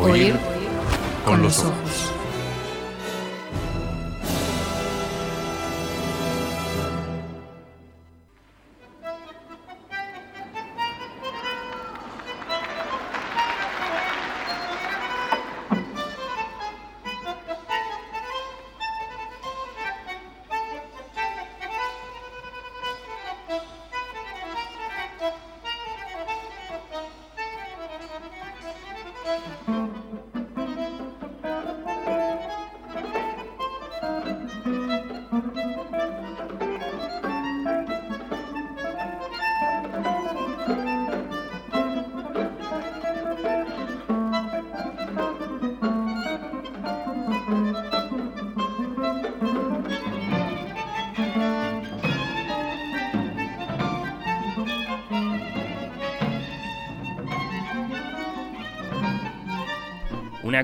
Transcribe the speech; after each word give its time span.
Oír 0.00 0.34
con 1.24 1.42
los 1.42 1.58
ojos. 1.58 2.17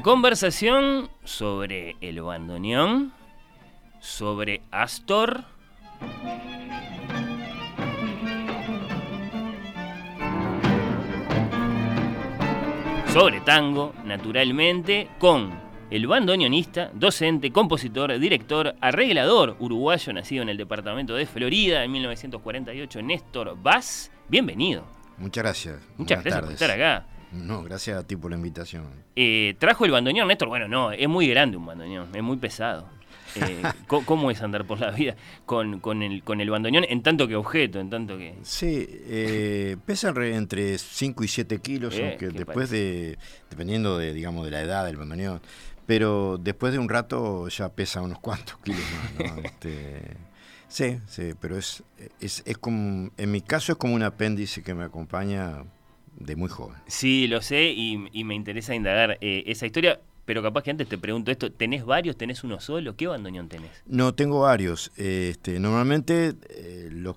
Conversación 0.04 1.08
sobre 1.24 1.96
el 2.02 2.20
bandoneón, 2.20 3.14
sobre 4.00 4.60
Astor. 4.70 5.44
Sobre 13.14 13.40
tango, 13.40 13.94
naturalmente, 14.04 15.08
con 15.18 15.58
el 15.90 16.06
bandoneonista, 16.06 16.90
docente, 16.92 17.50
compositor, 17.50 18.18
director, 18.18 18.74
arreglador 18.82 19.56
uruguayo 19.58 20.12
nacido 20.12 20.42
en 20.42 20.50
el 20.50 20.58
departamento 20.58 21.14
de 21.14 21.24
Florida 21.24 21.82
en 21.82 21.92
1948, 21.92 23.00
Néstor 23.00 23.56
Vaz. 23.62 24.10
Bienvenido. 24.28 24.84
Muchas 25.16 25.44
gracias. 25.44 25.76
Muchas 25.96 26.22
Buenas 26.22 26.24
gracias 26.24 26.42
por 26.42 26.52
estar 26.52 26.70
acá. 26.72 27.13
No, 27.34 27.62
gracias 27.62 27.98
a 27.98 28.06
ti 28.06 28.16
por 28.16 28.30
la 28.30 28.36
invitación. 28.36 28.84
Eh, 29.16 29.54
trajo 29.58 29.84
el 29.84 29.90
bandoneón, 29.90 30.28
Néstor. 30.28 30.48
Bueno, 30.48 30.68
no, 30.68 30.92
es 30.92 31.08
muy 31.08 31.28
grande 31.28 31.56
un 31.56 31.66
bandoneón, 31.66 32.08
es 32.14 32.22
muy 32.22 32.36
pesado. 32.36 32.88
Eh, 33.36 33.62
¿Cómo 34.06 34.30
es 34.30 34.40
andar 34.42 34.64
por 34.64 34.78
la 34.78 34.92
vida 34.92 35.16
con, 35.44 35.80
con 35.80 36.02
el, 36.02 36.22
con 36.22 36.40
el 36.40 36.50
bandoneón 36.50 36.84
en 36.88 37.02
tanto 37.02 37.26
que 37.26 37.34
objeto, 37.34 37.80
en 37.80 37.90
tanto 37.90 38.16
que... 38.16 38.34
Sí, 38.42 38.86
eh, 38.88 39.76
pesan 39.84 40.14
re- 40.14 40.36
entre 40.36 40.78
5 40.78 41.24
y 41.24 41.28
7 41.28 41.58
kilos, 41.58 41.94
Eh, 41.96 42.10
aunque 42.10 42.28
después 42.28 42.70
de, 42.70 43.18
dependiendo 43.50 43.98
de, 43.98 44.12
digamos, 44.12 44.44
de 44.44 44.52
la 44.52 44.60
edad 44.60 44.84
del 44.86 44.96
bandoneón, 44.96 45.40
pero 45.86 46.38
después 46.38 46.72
de 46.72 46.78
un 46.78 46.88
rato 46.88 47.48
ya 47.48 47.68
pesa 47.70 48.00
unos 48.02 48.20
cuantos 48.20 48.56
kilos 48.58 48.80
más, 49.18 49.34
¿no? 49.36 49.42
Este, 49.44 50.16
sí, 50.68 50.98
sí, 51.08 51.32
pero 51.40 51.58
es, 51.58 51.82
es, 52.20 52.42
es 52.46 52.56
como, 52.58 53.10
en 53.16 53.30
mi 53.32 53.40
caso 53.40 53.72
es 53.72 53.78
como 53.78 53.94
un 53.94 54.02
apéndice 54.04 54.62
que 54.62 54.74
me 54.74 54.84
acompaña 54.84 55.64
de 56.18 56.36
muy 56.36 56.48
joven. 56.48 56.76
Sí, 56.86 57.26
lo 57.26 57.42
sé 57.42 57.72
y, 57.74 58.08
y 58.12 58.24
me 58.24 58.34
interesa 58.34 58.74
indagar 58.74 59.18
eh, 59.20 59.44
esa 59.46 59.66
historia, 59.66 60.00
pero 60.24 60.42
capaz 60.42 60.62
que 60.62 60.70
antes 60.70 60.88
te 60.88 60.96
pregunto 60.98 61.30
esto, 61.30 61.50
¿tenés 61.52 61.84
varios? 61.84 62.16
¿Tenés 62.16 62.44
uno 62.44 62.60
solo? 62.60 62.96
¿Qué 62.96 63.06
bandoneón 63.06 63.48
tenés? 63.48 63.70
No, 63.86 64.14
tengo 64.14 64.40
varios. 64.40 64.90
Este, 64.96 65.58
normalmente 65.60 66.34
eh, 66.50 66.88
los 66.92 67.16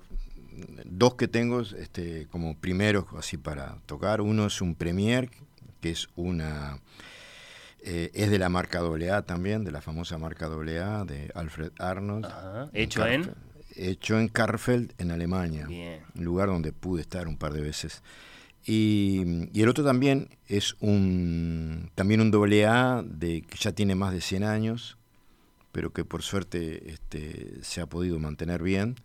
dos 0.84 1.14
que 1.14 1.28
tengo 1.28 1.60
este, 1.60 2.26
como 2.30 2.56
primeros 2.58 3.04
así 3.16 3.36
para 3.36 3.76
tocar. 3.86 4.20
Uno 4.20 4.46
es 4.46 4.60
un 4.60 4.74
Premier, 4.74 5.30
que 5.80 5.90
es 5.90 6.08
una 6.16 6.78
eh, 7.80 8.10
es 8.14 8.30
de 8.30 8.38
la 8.38 8.48
marca 8.48 8.80
AA 8.80 9.22
también, 9.22 9.64
de 9.64 9.70
la 9.70 9.80
famosa 9.80 10.18
marca 10.18 10.46
AA 10.46 11.04
de 11.04 11.30
Alfred 11.34 11.70
Arnold. 11.78 12.26
Ajá, 12.26 12.68
¿hecho 12.74 13.06
en? 13.06 13.22
Karfeld- 13.24 13.34
Hecho 13.80 14.18
en 14.18 14.26
Karfeld, 14.26 14.92
en 14.98 15.12
Alemania. 15.12 15.66
Bien. 15.66 16.00
Un 16.16 16.24
lugar 16.24 16.48
donde 16.48 16.72
pude 16.72 17.00
estar 17.00 17.28
un 17.28 17.36
par 17.36 17.52
de 17.52 17.60
veces. 17.60 18.02
Y, 18.64 19.48
y 19.52 19.62
el 19.62 19.68
otro 19.68 19.84
también 19.84 20.30
es 20.46 20.76
un 20.80 21.90
también 21.94 22.20
un 22.20 22.34
AA 22.34 23.02
de 23.02 23.42
que 23.42 23.56
ya 23.58 23.72
tiene 23.72 23.94
más 23.94 24.12
de 24.12 24.20
100 24.20 24.44
años, 24.44 24.98
pero 25.72 25.92
que 25.92 26.04
por 26.04 26.22
suerte 26.22 26.90
este, 26.90 27.62
se 27.62 27.80
ha 27.80 27.86
podido 27.86 28.18
mantener 28.18 28.62
bien. 28.62 28.96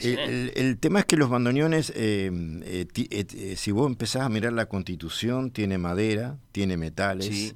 El, 0.01 0.51
el 0.55 0.77
tema 0.79 0.99
es 0.99 1.05
que 1.05 1.15
los 1.15 1.29
bandoneones, 1.29 1.93
eh, 1.95 2.29
eh, 2.65 2.85
ti- 2.91 3.07
eh, 3.09 3.25
eh, 3.33 3.55
si 3.55 3.71
vos 3.71 3.87
empezás 3.87 4.23
a 4.23 4.29
mirar 4.29 4.51
la 4.51 4.65
constitución, 4.65 5.51
tiene 5.51 5.77
madera, 5.77 6.37
tiene 6.51 6.75
metales, 6.75 7.27
Sí. 7.27 7.53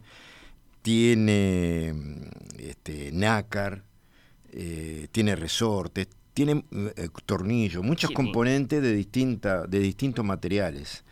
Tiene 0.81 1.93
este, 2.57 3.11
nácar, 3.11 3.83
eh, 4.51 5.07
tiene 5.11 5.35
resortes, 5.35 6.07
tiene 6.33 6.63
eh, 6.95 7.09
tornillos, 7.25 7.83
muchos 7.83 8.11
componentes 8.11 8.81
de, 8.81 8.93
distinta, 8.93 9.65
de 9.67 9.79
distintos 9.79 10.23
materiales. 10.25 11.03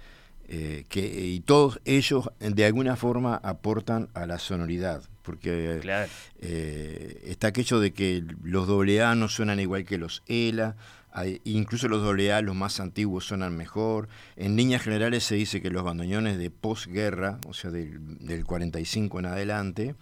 eh, 0.49 0.85
que, 0.87 1.01
y 1.25 1.41
todos 1.41 1.81
ellos 1.83 2.29
de 2.39 2.63
alguna 2.65 2.95
forma 2.95 3.35
aportan 3.35 4.07
a 4.13 4.25
la 4.25 4.39
sonoridad, 4.39 5.01
porque 5.21 5.79
Claro. 5.81 6.09
está 6.39 7.47
aquello 7.49 7.81
de 7.81 7.91
que 7.91 8.23
los 8.43 8.69
AA 8.69 9.13
no 9.15 9.27
suenan 9.27 9.59
igual 9.59 9.83
que 9.83 9.97
los 9.97 10.23
ELA, 10.27 10.77
hay- 11.11 11.41
incluso 11.45 11.87
los 11.87 12.03
AA, 12.03 12.41
los 12.41 12.55
más 12.55 12.79
antiguos, 12.79 13.25
suenan 13.25 13.55
mejor. 13.57 14.07
En 14.35 14.55
líneas 14.55 14.81
generales 14.83 15.23
se 15.23 15.35
dice 15.35 15.61
que 15.61 15.69
los 15.69 15.83
bandoneones 15.83 16.37
de 16.37 16.49
posguerra, 16.51 17.39
o 17.47 17.53
sea, 17.53 17.71
del, 17.71 17.99
del 18.19 18.45
45 18.45 19.19
en 19.19 19.25
adelante, 19.25 19.95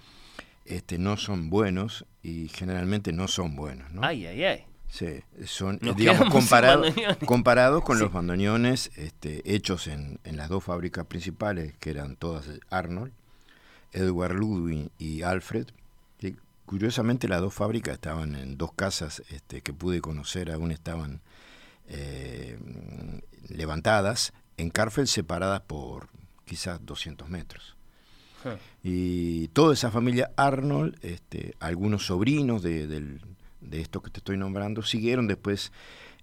este, 0.66 0.98
no 0.98 1.16
son 1.18 1.50
buenos 1.50 2.06
y 2.24 2.48
generalmente 2.50 3.14
no 3.14 3.28
son 3.28 3.56
buenos. 3.56 3.92
¿no? 3.92 4.02
Ay, 4.04 4.26
ay, 4.26 4.44
ay. 4.44 4.64
Sí, 4.88 5.08
son, 5.46 5.80
Nos 5.82 5.94
eh, 5.96 5.98
digamos, 5.98 6.30
comparado- 6.30 6.84
comparados 7.26 7.84
con 7.84 7.98
Sí. 7.98 8.04
los 8.04 8.14
bandoneones 8.14 8.92
este, 8.96 9.42
hechos 9.54 9.88
en, 9.88 10.20
en 10.24 10.38
las 10.38 10.48
dos 10.50 10.64
fábricas 10.64 11.06
principales, 11.06 11.74
que 11.80 11.90
eran 11.90 12.16
todas 12.16 12.46
Arnold, 12.70 13.12
Edward 13.92 14.34
Ludwig 14.36 14.90
y 15.00 15.22
Alfred, 15.24 15.68
curiosamente 16.66 17.28
las 17.28 17.42
dos 17.42 17.54
fábricas 17.54 17.96
estaban 17.96 18.36
en 18.36 18.58
dos 18.58 18.74
casas 18.74 19.24
este, 19.30 19.62
que 19.62 19.74
pude 19.74 20.02
conocer, 20.02 20.52
aún 20.52 20.72
estaban 20.72 21.22
eh, 21.88 22.58
levantadas, 23.50 24.34
en 24.58 24.70
Carfeld 24.70 25.08
separadas 25.08 25.62
por 25.62 26.08
quizás 26.46 26.80
200 26.86 27.30
metros. 27.30 27.76
Y 28.84 29.48
toda 29.50 29.74
esa 29.74 29.90
familia 29.90 30.30
Arnold, 30.38 31.00
este, 31.02 31.56
algunos 31.60 32.06
sobrinos 32.06 32.62
de, 32.62 32.86
de 32.86 33.82
estos 33.82 34.04
que 34.04 34.12
te 34.12 34.20
estoy 34.20 34.38
nombrando, 34.38 34.84
siguieron 34.84 35.26
después 35.26 35.72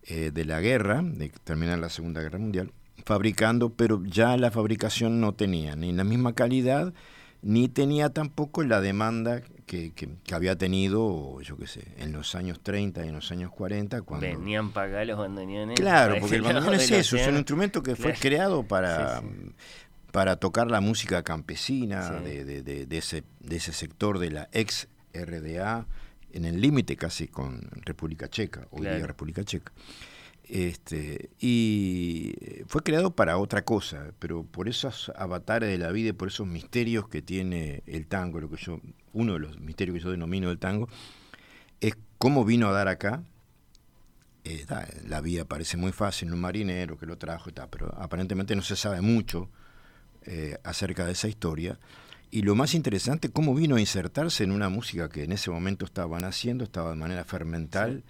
eh, 0.04 0.32
de 0.32 0.44
la 0.44 0.60
guerra, 0.60 1.00
de 1.00 1.28
terminar 1.44 1.78
la 1.78 1.88
Segunda 1.88 2.22
Guerra 2.22 2.38
Mundial, 2.38 2.72
fabricando, 3.04 3.70
pero 3.70 4.02
ya 4.04 4.36
la 4.36 4.50
fabricación 4.50 5.20
no 5.20 5.32
tenía 5.34 5.76
ni 5.76 5.92
la 5.92 6.02
misma 6.02 6.34
calidad, 6.34 6.92
ni 7.42 7.68
tenía 7.68 8.10
tampoco 8.10 8.62
la 8.64 8.80
demanda 8.80 9.42
que, 9.66 9.92
que- 9.92 10.08
que 10.24 10.34
había 10.34 10.56
tenido, 10.56 11.40
yo 11.40 11.56
qué 11.56 11.66
sé, 11.66 11.82
en 11.98 12.12
los 12.12 12.34
años 12.34 12.60
30 12.62 13.04
y 13.04 13.08
en 13.08 13.14
los 13.14 13.30
años 13.32 13.50
40, 13.50 14.02
cuando... 14.02 14.26
Venían 14.26 14.68
acá 14.68 15.04
los 15.04 15.18
bandoneones. 15.18 15.78
Claro, 15.78 16.16
porque 16.20 16.36
el 16.36 16.42
bandoneón 16.42 16.74
es 16.74 16.90
eso, 16.90 17.16
es 17.16 17.26
un 17.28 17.36
instrumento 17.36 17.82
que 17.82 17.96
fue 17.96 18.12
Claro. 18.12 18.20
creado 18.20 18.62
para, 18.64 19.20
Sí, 19.20 19.26
sí. 19.28 19.52
para 20.12 20.36
tocar 20.36 20.70
la 20.70 20.80
música 20.80 21.22
campesina 21.22 22.18
Sí. 22.18 22.24
de, 22.24 22.44
de- 22.44 22.62
de- 22.62 22.86
de 22.86 22.98
ese, 22.98 23.24
de 23.40 23.56
ese 23.56 23.72
sector 23.72 24.18
de 24.18 24.30
la 24.30 24.48
ex 24.52 24.88
RDA 25.14 25.86
en 26.32 26.44
el 26.44 26.60
límite 26.60 26.96
casi 26.96 27.28
con 27.28 27.60
República 27.84 28.28
Checa, 28.28 28.66
hoy 28.70 28.82
día 28.82 29.06
República 29.06 29.42
Checa. 29.44 29.72
Este, 30.52 31.30
y 31.40 32.34
fue 32.66 32.82
creado 32.82 33.16
para 33.16 33.38
otra 33.38 33.64
cosa, 33.64 34.12
pero 34.18 34.44
por 34.44 34.68
esos 34.68 35.10
avatares 35.16 35.70
de 35.70 35.78
la 35.78 35.90
vida 35.92 36.10
y 36.10 36.12
por 36.12 36.28
esos 36.28 36.46
misterios 36.46 37.08
que 37.08 37.22
tiene 37.22 37.82
el 37.86 38.06
tango, 38.06 38.38
lo 38.38 38.50
que 38.50 38.58
yo, 38.58 38.78
uno 39.14 39.32
de 39.32 39.38
los 39.38 39.58
misterios 39.60 39.96
que 39.96 40.04
yo 40.04 40.10
denomino 40.10 40.50
el 40.50 40.58
tango, 40.58 40.90
es 41.80 41.94
cómo 42.18 42.44
vino 42.44 42.68
a 42.68 42.72
dar 42.72 42.88
acá. 42.88 43.22
Eh, 44.44 44.66
la 45.06 45.22
vida 45.22 45.46
parece 45.46 45.78
muy 45.78 45.90
fácil, 45.90 46.30
un 46.30 46.40
marinero 46.42 46.98
que 46.98 47.06
lo 47.06 47.16
trajo 47.16 47.48
y 47.48 47.54
tal, 47.54 47.70
pero 47.70 47.90
aparentemente 47.96 48.54
no 48.54 48.60
se 48.60 48.76
sabe 48.76 49.00
mucho 49.00 49.48
eh, 50.26 50.58
acerca 50.64 51.06
de 51.06 51.12
esa 51.12 51.28
historia. 51.28 51.78
Y 52.30 52.42
lo 52.42 52.54
más 52.56 52.74
interesante, 52.74 53.30
cómo 53.30 53.54
vino 53.54 53.76
a 53.76 53.80
insertarse 53.80 54.44
en 54.44 54.52
una 54.52 54.68
música 54.68 55.08
que 55.08 55.24
en 55.24 55.32
ese 55.32 55.50
momento 55.50 55.86
estaban 55.86 56.24
haciendo, 56.24 56.62
estaba 56.62 56.90
de 56.90 56.96
manera 56.96 57.24
fermental 57.24 58.04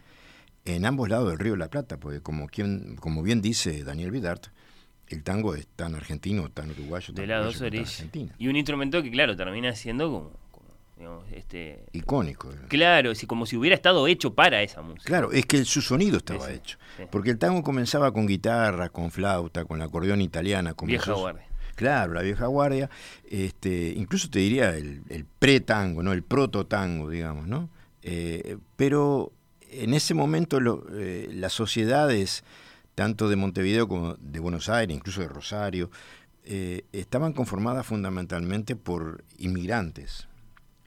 en 0.64 0.86
ambos 0.86 1.08
lados 1.08 1.30
del 1.30 1.38
río 1.38 1.52
de 1.52 1.58
la 1.58 1.68
Plata, 1.68 1.98
porque 1.98 2.20
como, 2.20 2.48
quien, 2.48 2.96
como 2.96 3.22
bien 3.22 3.42
dice 3.42 3.84
Daniel 3.84 4.10
Vidart, 4.10 4.46
el 5.08 5.22
tango 5.22 5.54
es 5.54 5.66
tan 5.76 5.94
argentino, 5.94 6.48
tan 6.50 6.70
uruguayo, 6.70 7.06
tan 7.06 7.14
de 7.14 7.26
las 7.26 7.44
dos 7.44 7.62
Argentina. 7.62 8.34
Y 8.38 8.48
un 8.48 8.56
instrumento 8.56 9.02
que, 9.02 9.10
claro, 9.10 9.36
termina 9.36 9.74
siendo 9.74 10.10
como, 10.10 10.30
este 11.32 11.84
icónico. 11.92 12.50
Claro, 12.68 13.12
como 13.26 13.44
si 13.44 13.56
hubiera 13.56 13.74
estado 13.74 14.06
hecho 14.06 14.34
para 14.34 14.62
esa 14.62 14.82
música. 14.82 15.04
Claro, 15.04 15.32
es 15.32 15.46
que 15.46 15.64
su 15.64 15.82
sonido 15.82 16.18
estaba 16.18 16.50
hecho. 16.50 16.78
Porque 17.10 17.30
el 17.30 17.38
tango 17.38 17.62
comenzaba 17.62 18.12
con 18.12 18.26
guitarra, 18.26 18.88
con 18.88 19.10
flauta, 19.10 19.64
con 19.64 19.80
la 19.80 19.86
acordeón 19.86 20.20
italiana. 20.20 20.74
Con 20.74 20.88
vieja 20.88 21.12
guardia. 21.12 21.46
Claro, 21.74 22.12
la 22.12 22.22
vieja 22.22 22.46
guardia. 22.46 22.88
Este, 23.28 23.92
incluso 23.96 24.30
te 24.30 24.38
diría 24.38 24.76
el, 24.76 25.02
el 25.08 25.24
pre-tango, 25.24 26.02
¿no? 26.02 26.12
el 26.12 26.22
proto-tango, 26.22 27.10
digamos, 27.10 27.48
¿no? 27.48 27.68
Eh, 28.02 28.58
pero 28.76 29.32
en 29.72 29.94
ese 29.94 30.14
momento 30.14 30.58
eh, 30.92 31.28
las 31.32 31.52
sociedades, 31.52 32.44
tanto 32.94 33.28
de 33.28 33.36
Montevideo 33.36 33.88
como 33.88 34.14
de 34.14 34.38
Buenos 34.40 34.68
Aires, 34.68 34.96
incluso 34.96 35.20
de 35.20 35.28
Rosario, 35.28 35.90
eh, 36.44 36.84
estaban 36.92 37.32
conformadas 37.32 37.86
fundamentalmente 37.86 38.76
por 38.76 39.24
inmigrantes, 39.38 40.28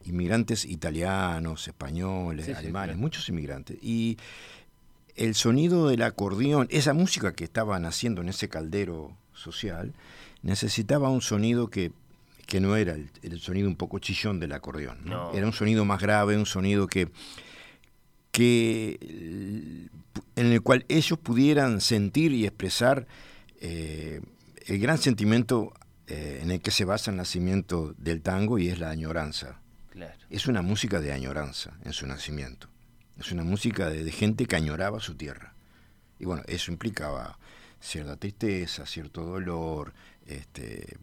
inmigrantes 0.04 0.64
italianos, 0.64 1.66
españoles, 1.66 2.48
alemanes, 2.50 2.96
muchos 2.96 3.28
inmigrantes. 3.28 3.78
Y 3.82 4.18
el 5.16 5.34
sonido 5.34 5.88
del 5.88 6.02
acordeón, 6.02 6.68
esa 6.70 6.92
música 6.92 7.32
que 7.32 7.44
estaban 7.44 7.86
haciendo 7.86 8.20
en 8.20 8.28
ese 8.28 8.48
caldero 8.48 9.16
social, 9.32 9.94
necesitaba 10.42 11.08
un 11.10 11.22
sonido 11.22 11.68
que, 11.68 11.92
no 12.60 12.76
era 12.76 12.94
el, 13.22 13.40
sonido 13.40 13.68
un 13.68 13.76
poco 13.76 13.98
chillón 13.98 14.38
del 14.38 14.52
acordeón. 14.52 14.98
Era 15.34 15.46
un 15.46 15.52
sonido 15.52 15.84
más 15.84 16.00
grave, 16.00 16.36
un 16.36 16.46
sonido 16.46 16.86
que 16.86 17.08
que, 18.36 19.88
en 20.36 20.52
el 20.52 20.60
cual 20.60 20.84
ellos 20.90 21.18
pudieran 21.18 21.80
sentir 21.80 22.32
y 22.32 22.44
expresar 22.44 23.06
eh, 23.62 24.20
el 24.66 24.78
gran 24.78 24.98
sentimiento 24.98 25.72
eh, 26.06 26.40
en 26.42 26.50
el 26.50 26.60
que 26.60 26.70
se 26.70 26.84
basa 26.84 27.10
el 27.10 27.16
nacimiento 27.16 27.94
del 27.96 28.20
tango 28.20 28.58
y 28.58 28.68
es 28.68 28.78
la 28.78 28.90
añoranza. 28.90 29.62
Es 30.28 30.48
una 30.48 30.60
música 30.60 31.00
de 31.00 31.12
añoranza 31.12 31.78
en 31.82 31.94
su 31.94 32.06
nacimiento. 32.06 32.68
Es 33.18 33.32
una 33.32 33.42
música 33.42 33.88
de, 33.88 34.12
gente 34.12 34.44
que 34.44 34.56
añoraba 34.56 35.00
su 35.00 35.14
tierra. 35.14 35.54
Y 36.18 36.26
bueno, 36.26 36.42
eso 36.46 36.70
implicaba 36.70 37.38
cierta 37.80 38.18
tristeza, 38.18 38.84
cierto 38.84 39.24
dolor, 39.24 39.94
este, 40.26 40.98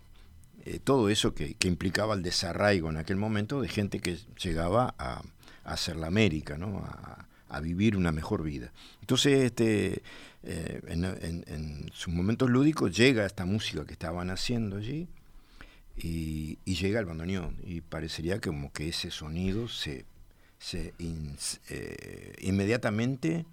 eh, 0.66 0.78
todo 0.84 1.10
eso 1.10 1.34
que, 1.34 1.56
implicaba 1.64 2.14
el 2.14 2.22
desarraigo 2.22 2.92
en 2.92 2.98
aquel 2.98 3.16
momento 3.16 3.60
de 3.60 3.70
gente 3.70 4.02
que 4.02 4.20
llegaba 4.38 4.94
a, 5.00 5.24
hacer 5.64 5.96
la 5.96 6.08
América, 6.08 6.58
¿no? 6.58 6.80
a, 6.86 7.28
vivir 7.62 7.96
una 7.96 8.12
mejor 8.12 8.42
vida. 8.42 8.74
Entonces, 9.02 9.44
este, 9.44 10.02
eh, 10.42 10.82
en, 10.88 11.92
sus 11.94 12.12
momentos 12.12 12.50
lúdicos 12.50 12.98
llega 12.98 13.28
esta 13.28 13.46
música 13.46 13.86
que 13.86 13.94
estaban 13.94 14.32
haciendo 14.32 14.78
allí 14.78 15.08
y, 15.96 16.58
llega 16.66 17.00
el 17.00 17.06
bandoneón 17.06 17.58
y 17.64 17.82
parecería 17.82 18.42
como 18.42 18.74
que 18.74 18.90
ese 18.90 19.12
sonido 19.12 19.68
se, 19.68 20.06
se 20.58 20.96
eh, 20.98 22.36
inmediatamente 22.42 23.46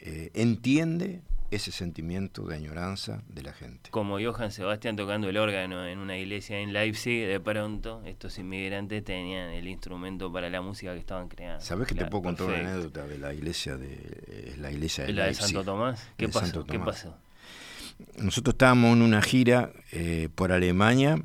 eh, 0.00 0.30
entiende 0.34 1.22
ese 1.50 1.72
sentimiento 1.72 2.42
de 2.46 2.56
añoranza 2.56 3.22
de 3.28 3.42
la 3.42 3.52
gente. 3.52 3.90
Como 3.90 4.18
Johann 4.20 4.50
Sebastián 4.50 4.96
tocando 4.96 5.28
el 5.28 5.36
órgano 5.36 5.86
en 5.86 5.98
una 5.98 6.16
iglesia 6.16 6.58
en 6.58 6.72
Leipzig, 6.72 7.26
de 7.26 7.40
pronto 7.40 8.02
estos 8.04 8.38
inmigrantes 8.38 9.04
tenían 9.04 9.50
el 9.50 9.68
instrumento 9.68 10.32
para 10.32 10.50
la 10.50 10.60
música 10.60 10.92
que 10.92 11.00
estaban 11.00 11.28
creando. 11.28 11.64
¿Sabes 11.64 11.86
que 11.86 11.94
te 11.94 12.06
puedo 12.06 12.24
contar 12.24 12.46
una 12.46 12.58
anécdota 12.58 13.06
de 13.06 13.18
la 13.18 13.32
iglesia 13.32 13.76
de 13.76 14.54
la 14.58 14.70
iglesia 14.70 15.04
de 15.04 15.12
¿La 15.12 15.26
de 15.26 15.34
Santo 15.34 15.64
Tomás? 15.64 16.08
¿Qué 16.16 16.28
pasó? 16.28 16.64
¿Qué 16.64 16.78
pasó? 16.78 17.16
Nosotros 18.18 18.54
estábamos 18.54 18.96
en 18.96 19.02
una 19.02 19.22
gira 19.22 19.72
eh, 19.92 20.28
por 20.34 20.52
Alemania 20.52 21.18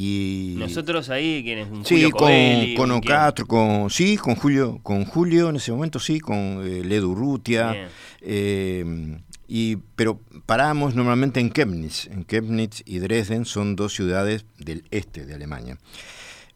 y 0.00 0.54
nosotros 0.56 1.10
ahí 1.10 1.42
quienes 1.42 1.66
sí 1.82 2.08
con, 2.12 2.30
con 2.76 2.92
Ocastro 2.92 3.46
con 3.46 3.90
sí 3.90 4.16
con 4.16 4.36
Julio 4.36 4.78
con 4.80 5.04
Julio 5.04 5.48
en 5.48 5.56
ese 5.56 5.72
momento 5.72 5.98
sí 5.98 6.20
con 6.20 6.62
eh, 6.64 6.84
Ledu 6.84 7.16
Rutia 7.16 7.88
eh, 8.20 9.18
y 9.48 9.74
pero 9.96 10.20
paramos 10.46 10.94
normalmente 10.94 11.40
en 11.40 11.50
Chemnitz. 11.50 12.06
En 12.06 12.24
Chemnitz 12.26 12.82
y 12.86 13.00
Dresden 13.00 13.44
son 13.44 13.74
dos 13.74 13.92
ciudades 13.92 14.46
del 14.58 14.84
este 14.92 15.26
de 15.26 15.34
Alemania 15.34 15.78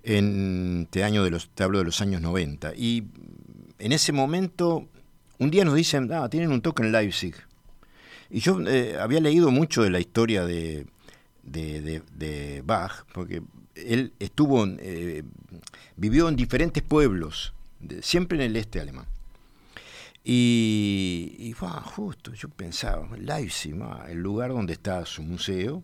en 0.05 0.83
este 0.85 1.03
año 1.03 1.25
de 1.25 1.31
los 1.31 1.51
te 1.51 1.65
hablo 1.65 1.79
de 1.79 1.85
los 1.85 2.01
años 2.01 2.21
90 2.21 2.75
y 2.77 3.03
en 3.81 3.91
ese 3.91 4.13
momento 4.13 4.87
un 5.39 5.51
día 5.51 5.65
nos 5.65 5.75
dicen 5.75 6.13
ah 6.13 6.29
tienen 6.31 6.53
un 6.53 6.63
toque 6.63 6.85
en 6.85 6.93
Leipzig 6.93 7.35
y 8.31 8.39
yo 8.39 8.61
eh, 8.69 8.97
había 9.01 9.19
leído 9.19 9.51
mucho 9.51 9.83
de 9.83 9.91
la 9.91 9.99
historia 9.99 10.45
de 10.45 10.87
de, 11.43 12.03
de, 12.13 12.63
Bach, 12.65 13.05
porque 13.13 13.43
él 13.75 14.13
estuvo, 14.19 14.67
eh, 14.67 15.23
vivió 15.97 16.29
en 16.29 16.37
diferentes 16.37 16.83
pueblos, 16.83 17.55
siempre 18.01 18.39
en 18.39 18.45
el 18.45 18.57
este 18.57 18.81
alemán. 18.81 19.07
Y, 20.25 21.35
y 21.39 21.53
justo, 21.53 22.33
yo 22.33 22.49
pensaba, 22.49 23.09
Leipzig, 23.17 23.75
el 24.09 24.19
lugar 24.19 24.51
donde 24.51 24.73
está 24.73 25.05
su 25.05 25.23
museo, 25.23 25.83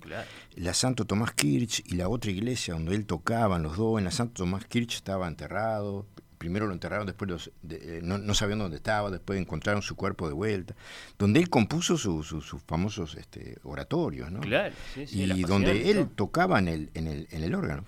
la 0.55 0.75
Santo 0.75 1.05
Tomás 1.05 1.33
Kirch 1.33 1.83
y 1.87 1.97
la 1.97 2.09
otra 2.09 2.31
iglesia 2.31 2.75
donde 2.75 2.95
él 2.95 3.05
tocaba, 3.05 3.59
los 3.59 3.77
dos, 3.77 3.99
en 3.99 4.05
la 4.05 4.13
Santo 4.13 4.45
Tomás 4.45 4.65
Kirch 4.67 4.95
estaba 4.95 5.27
enterrado, 5.27 6.07
primero 6.39 6.67
lo 6.67 6.73
enterraron, 6.73 7.07
después 7.07 7.31
los, 7.31 7.51
eh, 7.69 8.01
no, 8.03 8.19
no, 8.19 8.35
sabían 8.35 8.61
dónde 8.61 8.77
estaba, 8.77 9.11
después 9.11 9.41
encontraron 9.41 9.83
su 9.83 9.97
cuerpo 9.97 10.29
de 10.29 10.35
vuelta, 10.35 10.75
donde 11.19 11.41
él 11.41 11.51
compuso 11.51 11.97
sus 11.97 12.45
famosos 12.67 13.17
este, 13.17 13.59
oratorios, 13.65 14.31
¿no? 14.31 14.41
Claro, 14.41 14.75
Y 14.97 15.43
donde 15.43 15.91
él 15.91 16.09
tocaba 16.15 16.59
en 16.59 16.69
el, 16.69 16.91
en 16.95 17.07
el, 17.07 17.29
en 17.31 17.43
el 17.43 17.55
órgano. 17.55 17.85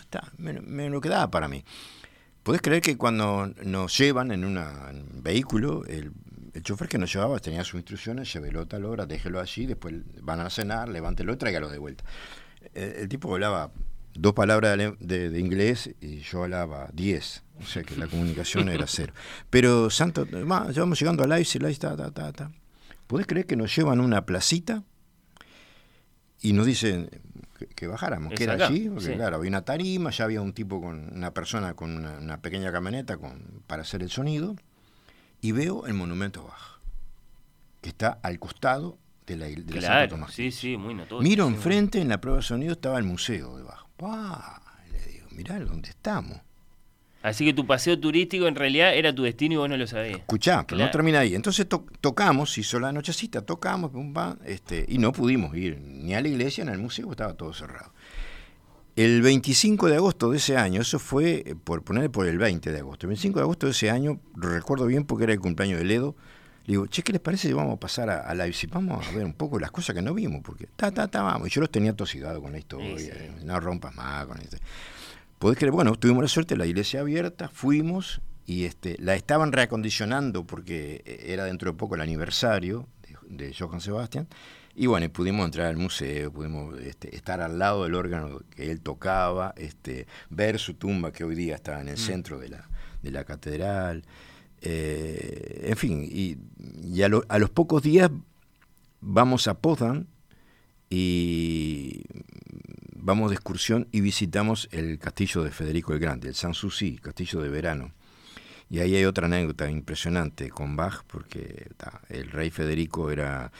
está, 0.00 0.32
me, 0.38 0.88
lo 0.88 1.00
quedaba 1.00 1.30
para 1.30 1.48
mí. 1.48 1.64
¿Podés 2.42 2.60
creer 2.60 2.82
que 2.82 2.96
cuando 2.96 3.50
nos 3.62 3.96
llevan 3.96 4.30
en, 4.30 4.44
un 4.44 5.22
vehículo, 5.22 5.84
el, 5.86 6.12
el, 6.52 6.62
chofer 6.62 6.88
que 6.88 6.98
nos 6.98 7.12
llevaba 7.12 7.38
tenía 7.38 7.64
sus 7.64 7.76
instrucciones, 7.76 8.32
llévelo 8.32 8.66
tal 8.66 8.84
hora, 8.84 9.06
déjelo 9.06 9.40
allí, 9.40 9.66
después 9.66 9.94
van 10.22 10.40
a 10.40 10.50
cenar, 10.50 10.88
levántelo 10.88 11.32
y 11.32 11.36
tráigalo 11.36 11.70
de 11.70 11.78
vuelta. 11.78 12.04
El, 12.72 13.08
tipo 13.08 13.32
hablaba 13.32 13.70
dos 14.14 14.32
palabras 14.32 14.78
de, 14.98 15.38
inglés 15.38 15.90
y 16.00 16.20
yo 16.20 16.44
hablaba 16.44 16.88
diez. 16.92 17.43
O 17.60 17.66
sea 17.66 17.82
que 17.82 17.96
la 17.96 18.06
comunicación 18.06 18.68
era 18.68 18.86
cero. 18.86 19.12
Pero 19.48 19.88
Santo, 19.90 20.26
ya 20.26 20.80
vamos 20.80 20.98
llegando 20.98 21.22
a 21.22 21.26
Leipzig, 21.26 21.62
Leipzig, 21.62 21.80
ta, 21.80 21.96
ta, 21.96 22.10
ta, 22.10 22.32
ta. 22.32 22.50
¿Podés 23.06 23.26
creer 23.26 23.46
que 23.46 23.56
nos 23.56 23.74
llevan 23.74 24.00
a 24.00 24.02
una 24.02 24.24
placita 24.24 24.82
y 26.40 26.52
nos 26.52 26.66
dicen 26.66 27.10
que, 27.76 27.86
bajáramos, 27.86 28.34
que 28.34 28.44
era 28.44 28.66
allí? 28.66 28.88
Porque 28.88 29.14
claro, 29.14 29.36
había 29.36 29.48
una 29.48 29.64
tarima, 29.64 30.10
ya 30.10 30.24
había 30.24 30.40
un 30.40 30.52
tipo 30.52 30.80
con 30.80 31.14
una 31.14 31.32
persona 31.32 31.74
con 31.74 31.96
una, 31.96 32.40
pequeña 32.40 32.72
camioneta 32.72 33.16
con, 33.18 33.62
para 33.66 33.82
hacer 33.82 34.02
el 34.02 34.10
sonido, 34.10 34.56
y 35.40 35.52
veo 35.52 35.86
el 35.86 35.94
monumento 35.94 36.44
Bach, 36.44 36.80
que 37.80 37.90
está 37.90 38.18
al 38.22 38.38
costado 38.38 38.98
de 39.26 39.36
la, 39.36 39.46
de 39.46 39.80
Santo 39.80 40.16
Tomás. 40.16 40.32
Sí, 40.32 40.50
sí, 40.50 40.76
muy 40.76 40.94
notorio. 40.94 41.22
Miro 41.22 41.46
enfrente, 41.46 42.00
en 42.00 42.08
la 42.08 42.20
prueba 42.20 42.38
de 42.38 42.42
sonido 42.42 42.72
estaba 42.72 42.98
el 42.98 43.04
museo 43.04 43.56
de 43.56 43.62
Bach. 43.62 43.84
Le 44.92 45.12
digo, 45.12 45.28
mirá 45.30 45.58
dónde 45.60 45.90
estamos. 45.90 46.40
Así 47.24 47.42
que 47.46 47.54
tu 47.54 47.66
paseo 47.66 47.98
turístico 47.98 48.46
en 48.46 48.54
realidad 48.54 48.94
era 48.94 49.14
tu 49.14 49.22
destino 49.22 49.54
y 49.54 49.56
vos 49.56 49.66
no 49.66 49.78
lo 49.78 49.86
sabías. 49.86 50.18
Escuchá, 50.18 50.66
pero 50.66 50.78
no 50.78 50.90
termina 50.90 51.20
ahí. 51.20 51.34
Entonces 51.34 51.66
tocamos, 52.02 52.58
hizo 52.58 52.78
la 52.78 52.92
nochecita, 52.92 53.40
tocamos, 53.40 53.92
este, 54.44 54.84
y 54.86 54.98
no 54.98 55.10
pudimos 55.10 55.56
ir 55.56 55.80
ni 55.80 56.14
a 56.14 56.20
la 56.20 56.28
iglesia 56.28 56.66
ni 56.66 56.72
al 56.72 56.80
museo, 56.80 57.10
estaba 57.10 57.32
todo 57.32 57.54
cerrado. 57.54 57.94
El 58.94 59.22
25 59.22 59.88
de 59.88 59.96
agosto 59.96 60.30
de 60.30 60.36
ese 60.36 60.58
año, 60.58 60.82
eso 60.82 60.98
fue, 60.98 61.42
eh, 61.46 61.54
por 61.56 61.82
poner 61.82 62.10
por 62.10 62.26
el 62.26 62.36
20 62.36 62.70
de 62.70 62.78
agosto, 62.80 63.06
el 63.06 63.08
25 63.08 63.38
de 63.38 63.42
agosto 63.42 63.66
de 63.68 63.72
ese 63.72 63.88
año, 63.88 64.20
recuerdo 64.36 64.84
bien 64.84 65.06
porque 65.06 65.24
era 65.24 65.32
el 65.32 65.40
cumpleaños 65.40 65.78
de 65.78 65.86
Ledo, 65.86 66.14
le 66.66 66.72
digo, 66.72 66.86
che, 66.88 67.02
¿qué 67.02 67.12
les 67.12 67.22
parece 67.22 67.48
si 67.48 67.54
vamos 67.54 67.74
a 67.74 67.80
pasar 67.80 68.10
a, 68.10 68.20
a 68.20 68.34
Leipzig? 68.34 68.68
Vamos 68.70 69.06
a 69.06 69.12
ver 69.12 69.24
un 69.24 69.32
poco 69.32 69.58
las 69.58 69.70
cosas 69.70 69.96
que 69.96 70.02
no 70.02 70.12
vimos, 70.12 70.42
porque 70.44 70.66
ta, 70.76 70.90
ta, 70.90 71.08
ta, 71.08 71.22
vamos. 71.22 71.48
Y 71.48 71.50
yo 71.50 71.62
los 71.62 71.70
tenía 71.70 71.94
tosidados 71.94 72.42
con 72.42 72.52
la 72.52 72.58
historia, 72.58 73.34
no 73.42 73.60
rompas 73.60 73.94
más 73.94 74.26
con 74.26 74.38
esto. 74.40 74.58
Podés 75.44 75.58
creer, 75.58 75.72
bueno, 75.72 75.94
tuvimos 75.94 76.22
la 76.22 76.28
suerte, 76.28 76.56
la 76.56 76.64
iglesia 76.64 77.00
abierta, 77.00 77.50
fuimos 77.50 78.22
y 78.46 78.64
este, 78.64 78.96
la 78.98 79.14
estaban 79.14 79.52
reacondicionando 79.52 80.46
porque 80.46 81.02
era 81.04 81.44
dentro 81.44 81.70
de 81.70 81.76
poco 81.76 81.96
el 81.96 82.00
aniversario 82.00 82.88
de, 83.02 83.44
de 83.44 83.54
Johann 83.54 83.82
Sebastian. 83.82 84.26
Y 84.74 84.86
bueno, 84.86 85.06
pudimos 85.10 85.44
entrar 85.44 85.66
al 85.66 85.76
museo, 85.76 86.32
pudimos 86.32 86.80
este, 86.80 87.14
estar 87.14 87.42
al 87.42 87.58
lado 87.58 87.84
del 87.84 87.94
órgano 87.94 88.40
que 88.56 88.70
él 88.70 88.80
tocaba, 88.80 89.52
este, 89.58 90.06
ver 90.30 90.58
su 90.58 90.72
tumba 90.76 91.12
que 91.12 91.24
hoy 91.24 91.34
día 91.34 91.56
está 91.56 91.78
en 91.78 91.88
el 91.88 91.96
mm. 91.96 91.98
centro 91.98 92.38
de 92.38 92.48
la, 92.48 92.66
de 93.02 93.10
la 93.10 93.24
catedral. 93.24 94.02
Eh, 94.62 95.66
en 95.68 95.76
fin, 95.76 96.08
y, 96.10 96.38
a, 97.02 97.10
a, 97.28 97.38
los 97.38 97.50
pocos 97.50 97.82
días 97.82 98.10
vamos 99.02 99.46
a 99.46 99.58
Potsdam 99.58 100.06
y 100.88 102.02
vamos 103.04 103.30
de 103.30 103.36
excursión 103.36 103.86
y 103.92 104.00
visitamos 104.00 104.66
el 104.72 104.98
castillo 104.98 105.44
de 105.44 105.50
Federico 105.50 105.92
el 105.92 105.98
Grande, 105.98 106.28
el 106.28 106.34
Sanssouci, 106.34 106.96
castillo 106.96 107.42
de 107.42 107.50
verano. 107.50 107.92
Y 108.70 108.78
ahí 108.78 108.96
hay 108.96 109.04
otra 109.04 109.26
anécdota 109.26 109.70
impresionante 109.70 110.48
con 110.48 110.74
Bach, 110.74 111.04
porque 111.06 111.68
el 112.08 112.30
rey 112.30 112.50
Federico 112.50 113.10
era 113.10 113.52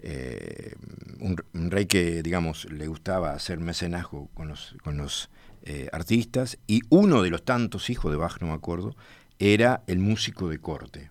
eh, 0.00 0.74
un, 1.20 1.36
rey 1.70 1.84
que, 1.84 2.22
digamos, 2.22 2.64
le 2.72 2.86
gustaba 2.86 3.32
hacer 3.32 3.60
mecenazgo 3.60 4.28
con 4.32 4.48
los, 4.48 4.74
con 4.82 4.96
los 4.96 5.28
eh, 5.64 5.88
artistas, 5.92 6.56
y 6.66 6.80
uno 6.88 7.22
de 7.22 7.28
los 7.28 7.44
tantos 7.44 7.90
hijos 7.90 8.10
de 8.10 8.16
Bach, 8.16 8.40
no 8.40 8.46
me 8.46 8.54
acuerdo, 8.54 8.96
era 9.38 9.82
el 9.86 9.98
músico 9.98 10.48
de 10.48 10.58
corte. 10.58 11.10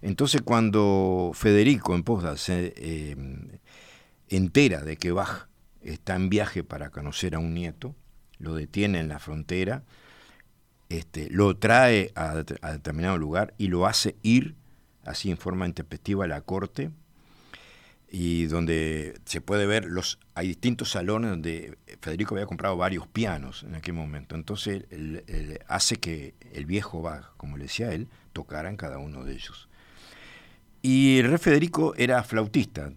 Entonces 0.00 0.40
cuando 0.40 1.32
Federico 1.34 1.94
en 1.94 2.04
Potsdam 2.04 2.38
se 2.38 2.72
eh, 2.74 3.16
entera 4.30 4.80
de 4.80 4.96
que 4.96 5.12
Bach 5.12 5.49
está 5.82 6.14
en 6.16 6.28
viaje 6.28 6.62
para 6.64 6.90
conocer 6.90 7.34
a 7.34 7.38
un 7.38 7.54
nieto, 7.54 7.94
lo 8.38 8.54
detiene 8.54 9.00
en 9.00 9.08
la 9.08 9.18
frontera, 9.18 9.82
este, 10.88 11.30
lo 11.30 11.56
trae 11.56 12.12
a, 12.16 12.34
determinado 12.34 13.16
lugar 13.16 13.54
y 13.58 13.68
lo 13.68 13.86
hace 13.86 14.16
ir 14.22 14.56
así 15.04 15.30
en 15.30 15.38
forma 15.38 15.66
intempestiva 15.66 16.24
a 16.24 16.28
la 16.28 16.40
corte 16.40 16.90
y 18.10 18.46
donde 18.46 19.20
se 19.24 19.40
puede 19.40 19.66
ver 19.66 19.84
los 19.84 20.18
hay 20.34 20.48
distintos 20.48 20.90
salones 20.90 21.30
donde 21.30 21.78
Federico 22.00 22.34
había 22.34 22.46
comprado 22.46 22.76
varios 22.76 23.06
pianos 23.06 23.62
en 23.62 23.76
aquel 23.76 23.94
momento. 23.94 24.34
Entonces 24.34 24.84
hace 25.68 25.96
que 25.96 26.34
el 26.52 26.66
viejo 26.66 27.02
va 27.02 27.30
como 27.36 27.56
le 27.56 27.64
decía 27.64 27.92
él 27.92 28.08
tocara 28.32 28.68
en 28.68 28.76
cada 28.76 28.98
uno 28.98 29.24
de 29.24 29.34
ellos. 29.34 29.68
Y 30.82 31.18
el 31.18 31.28
rey 31.28 31.38
Federico 31.38 31.94
era 31.96 32.24
flautista 32.24 32.90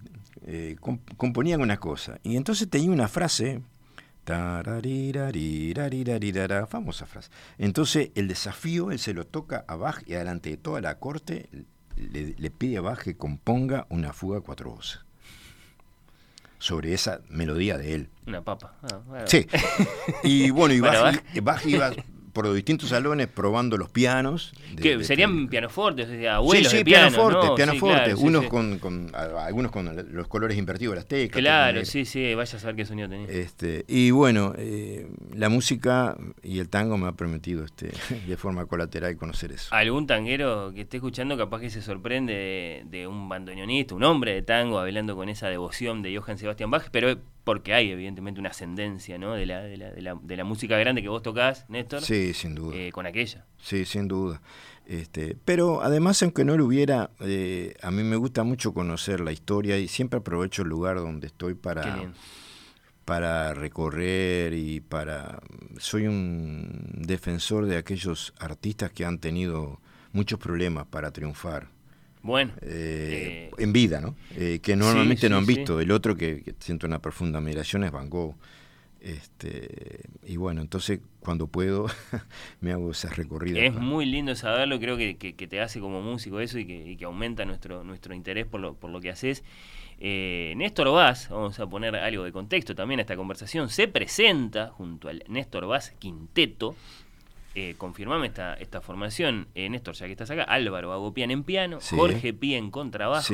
eh, 0.45 0.75
componían 1.17 1.62
una 1.62 1.77
cosa 1.77 2.19
y 2.23 2.35
entonces 2.35 2.69
tenía 2.69 2.91
una 2.91 3.07
frase 3.07 3.62
Famosa 6.67 7.05
frase. 7.05 7.29
Entonces 7.57 8.12
el 8.15 8.27
desafío 8.27 8.91
él 8.91 9.00
se 9.00 9.13
lo 9.13 9.25
toca 9.25 9.65
a 9.67 9.75
Bach 9.75 10.01
y 10.05 10.13
adelante 10.13 10.50
de 10.50 10.57
toda 10.57 10.81
la 10.81 10.97
corte 11.00 11.50
le, 11.95 12.50
pide 12.50 12.77
a 12.77 12.81
Bach 12.81 13.00
que 13.00 13.17
componga 13.17 13.85
una 13.89 14.13
fuga 14.13 14.39
a 14.39 14.41
cuatro 14.41 14.71
voces 14.71 15.01
sobre 16.59 16.93
esa 16.93 17.19
melodía 17.27 17.77
de 17.77 17.93
él. 17.93 18.09
Una 18.25 18.41
papa. 18.41 18.77
Ah, 18.83 19.25
sí. 19.25 19.45
Y 20.23 20.50
bueno, 20.50 20.73
y 20.73 20.79
Bach, 20.81 21.21
Bach 21.41 21.65
iba 21.65 21.91
por 22.34 22.46
los 22.46 22.56
distintos 22.56 22.90
salones 22.90 23.28
probando 23.28 23.78
los 23.78 23.90
pianos. 23.90 24.54
que 24.82 25.04
serían 25.04 25.48
pianofortes, 25.48 26.10
o 26.10 26.12
sea, 26.12 26.36
abuelos 26.38 26.72
sí, 26.72 26.80
sí, 26.80 26.84
pianofortes, 26.84 27.52
pianofortes, 27.56 28.16
unos 28.16 28.46
con, 28.48 28.80
con, 28.80 29.12
algunos 29.13 29.72
con 29.72 30.13
los 30.13 30.28
colores 30.28 30.58
invertidos 30.58 30.94
de 30.94 30.96
las 30.96 31.06
teclas. 31.06 31.40
Claro, 31.40 31.86
sí, 31.86 32.06
sí, 32.06 32.34
vaya 32.34 32.58
a 32.58 32.60
saber 32.60 32.75
qué 32.75 32.86
sonido 32.86 33.08
tenía. 33.08 33.28
Este, 33.28 33.86
y 33.88 34.12
bueno, 34.12 34.54
eh, 34.58 35.08
la 35.34 35.50
música 35.50 36.18
y 36.42 36.60
el 36.60 36.70
tango 36.70 36.98
me 36.98 37.08
ha 37.08 37.12
permitido 37.12 37.63
este, 37.63 37.92
de 38.28 38.38
forma 38.38 38.66
colateral 38.66 39.16
conocer 39.16 39.52
eso. 39.52 39.74
Algún 39.74 40.08
tanguero 40.08 40.74
que 40.74 40.82
esté 40.82 40.98
escuchando 40.98 41.38
capaz 41.38 41.62
que 41.62 41.70
se 41.70 41.82
sorprende 41.82 42.34
de, 42.34 42.84
de 42.86 43.08
un 43.08 43.30
bandoneonista, 43.30 43.94
un 43.94 44.04
hombre 44.04 44.34
de 44.34 44.42
tango 44.42 44.80
hablando 44.80 45.16
con 45.16 45.30
esa 45.30 45.50
devoción 45.50 46.02
de 46.02 46.18
Johann 46.18 46.40
Sebastian 46.40 46.72
Bach, 46.72 46.88
pero 46.92 47.16
porque 47.43 47.73
hay 47.73 47.91
evidentemente 47.91 48.39
una 48.39 48.50
ascendencia 48.50 49.17
¿no? 49.17 49.33
de, 49.33 49.45
la, 49.45 49.62
de, 49.62 49.77
la, 49.77 49.91
de, 49.91 50.01
la, 50.01 50.15
de 50.15 50.38
la 50.38 50.43
música 50.43 50.77
grande 50.77 51.01
que 51.01 51.09
vos 51.09 51.21
tocás, 51.21 51.65
Néstor. 51.69 52.01
Sí, 52.01 52.33
sin 52.33 52.55
duda. 52.55 52.75
Eh, 52.75 52.91
con 52.91 53.05
aquella. 53.05 53.45
Sí, 53.57 53.85
sin 53.85 54.07
duda. 54.07 54.41
Este, 54.85 55.38
pero 55.45 55.81
además, 55.81 56.21
aunque 56.23 56.43
no 56.45 56.57
lo 56.57 56.65
hubiera, 56.65 57.12
eh, 57.21 57.73
a 57.81 57.91
mí 57.91 58.03
me 58.03 58.15
gusta 58.15 58.43
mucho 58.43 58.73
conocer 58.73 59.19
la 59.19 59.31
historia 59.31 59.77
y 59.77 59.88
siempre 59.88 60.19
aprovecho 60.19 60.63
el 60.63 60.69
lugar 60.69 60.97
donde 60.97 61.27
estoy 61.27 61.53
para, 61.53 62.12
para 63.05 63.53
recorrer 63.53 64.53
y 64.53 64.81
para... 64.81 65.41
Soy 65.77 66.07
un 66.07 66.91
defensor 66.95 67.65
de 67.65 67.77
aquellos 67.77 68.33
artistas 68.39 68.91
que 68.91 69.05
han 69.05 69.19
tenido 69.19 69.79
muchos 70.12 70.39
problemas 70.39 70.85
para 70.85 71.12
triunfar. 71.12 71.73
Bueno. 72.24 72.53
Eh, 72.62 73.50
eh, 73.51 73.51
en 73.58 73.74
vida, 73.74 74.00
¿no? 74.00 74.15
Eh, 74.36 74.60
que 74.63 74.75
normalmente 74.75 75.30
no 75.30 75.38
han 75.38 75.46
visto. 75.46 75.80
El 75.80 75.92
otro 75.92 76.15
que, 76.15 76.56
siento 76.60 76.88
una 76.88 77.00
profunda 77.00 77.39
admiración 77.39 77.84
es 77.84 77.92
Van 77.92 78.10
Gogh. 78.10 78.36
Este, 79.01 80.00
y 80.25 80.38
bueno, 80.38 80.62
entonces 80.62 81.01
cuando 81.20 81.48
puedo 81.48 81.88
me 82.62 82.72
hago 82.72 82.92
esas 82.92 83.18
recorridas. 83.18 83.62
Es 83.62 83.74
muy 83.74 84.06
lindo 84.06 84.34
saberlo, 84.34 84.80
creo 84.80 84.96
que, 84.96 85.13
te 85.34 85.60
hace 85.60 85.82
como 85.82 86.01
músico 86.01 86.39
eso 86.39 86.58
y 86.58 86.96
que, 86.96 87.06
aumenta 87.06 87.44
nuestro, 87.44 87.84
nuestro 87.84 88.15
interés 88.15 88.46
por 88.46 88.62
lo, 88.62 88.75
por 88.75 88.89
lo 88.89 89.01
que 89.01 89.10
haces. 89.10 89.44
Néstor 90.00 90.92
Vaz, 90.92 91.27
vamos 91.30 91.60
a 91.60 91.68
poner 91.68 91.96
algo 91.98 92.24
de 92.24 92.32
contexto 92.32 92.75
también 92.75 93.00
a 93.00 93.03
esta 93.03 93.18
conversación, 93.18 93.70
se 93.70 93.89
presenta 93.89 94.70
junto 94.70 95.10
al 95.10 95.24
Néstor 95.27 95.68
Vaz 95.68 95.92
Quinteto 96.00 96.75
eh, 97.55 97.75
confirmame 97.77 98.27
esta, 98.27 98.55
esta 98.55 98.81
formación, 98.81 99.48
eh, 99.55 99.69
Néstor, 99.69 99.95
ya 99.95 100.05
que 100.07 100.13
estás 100.13 100.31
acá, 100.31 100.43
Álvaro 100.43 100.91
Agopian 100.91 101.31
en 101.31 101.43
piano, 101.43 101.79
Jorge 101.81 102.33
Pía 102.33 102.57
en 102.57 102.72
contrabajo, 102.72 103.33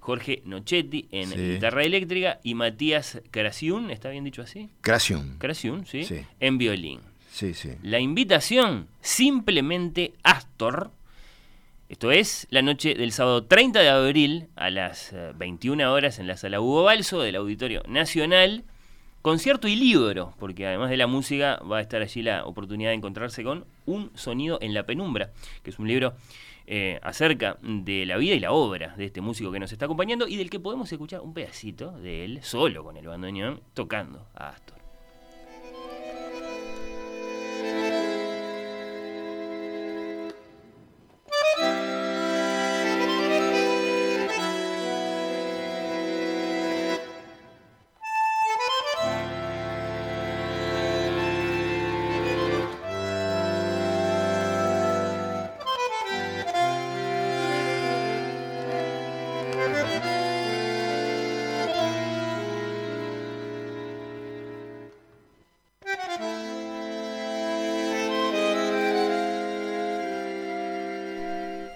Jorge 0.00 0.42
Nochetti 0.44 1.06
en 1.10 1.30
guitarra 1.30 1.84
eléctrica 1.84 2.40
y 2.42 2.54
Matías 2.54 3.20
Craciun, 3.30 3.90
¿está 3.90 4.10
bien 4.10 4.24
dicho 4.24 4.42
así? 4.42 4.68
Craciun. 4.80 5.36
Craciun, 5.38 5.86
¿sí? 5.86 6.06
En 6.40 6.58
violín. 6.58 7.00
Sí, 7.30 7.54
sí. 7.54 7.70
La 7.82 8.00
invitación, 8.00 8.88
simplemente 9.00 10.14
Astor, 10.22 10.90
esto 11.88 12.10
es 12.10 12.46
la 12.50 12.62
noche 12.62 12.94
del 12.94 13.12
sábado 13.12 13.44
30 13.44 13.80
de 13.80 13.88
abril 13.88 14.48
a 14.56 14.70
las 14.70 15.14
21 15.36 15.82
eh, 15.82 15.86
horas 15.86 16.18
en 16.18 16.26
la 16.26 16.36
sala 16.36 16.60
Hugo 16.60 16.82
Balso 16.82 17.22
del 17.22 17.36
Auditorio 17.36 17.82
Nacional 17.88 18.64
concierto 19.28 19.68
y 19.68 19.76
libro, 19.76 20.32
porque 20.38 20.66
además 20.66 20.88
de 20.88 20.96
la 20.96 21.06
música 21.06 21.60
va 21.70 21.76
a 21.76 21.80
estar 21.82 22.00
allí 22.00 22.22
la 22.22 22.46
oportunidad 22.46 22.92
de 22.92 22.94
encontrarse 22.94 23.44
con 23.44 23.66
Un 23.84 24.10
sonido 24.14 24.56
en 24.62 24.72
la 24.72 24.86
penumbra, 24.86 25.32
que 25.62 25.68
es 25.68 25.78
un 25.78 25.86
libro 25.86 26.14
eh, 26.66 26.98
acerca 27.02 27.58
de 27.60 28.06
la 28.06 28.16
vida 28.16 28.34
y 28.34 28.40
la 28.40 28.52
obra 28.52 28.94
de 28.96 29.04
este 29.04 29.20
músico 29.20 29.52
que 29.52 29.58
nos 29.60 29.70
está 29.70 29.84
acompañando 29.84 30.26
y 30.26 30.36
del 30.36 30.48
que 30.48 30.60
podemos 30.60 30.90
escuchar 30.90 31.20
un 31.20 31.34
pedacito 31.34 31.90
de 31.98 32.24
él 32.24 32.38
solo 32.42 32.82
con 32.82 32.96
el 32.96 33.06
bandoneón 33.06 33.60
tocando 33.74 34.28
a 34.34 34.48
Astor. 34.48 34.77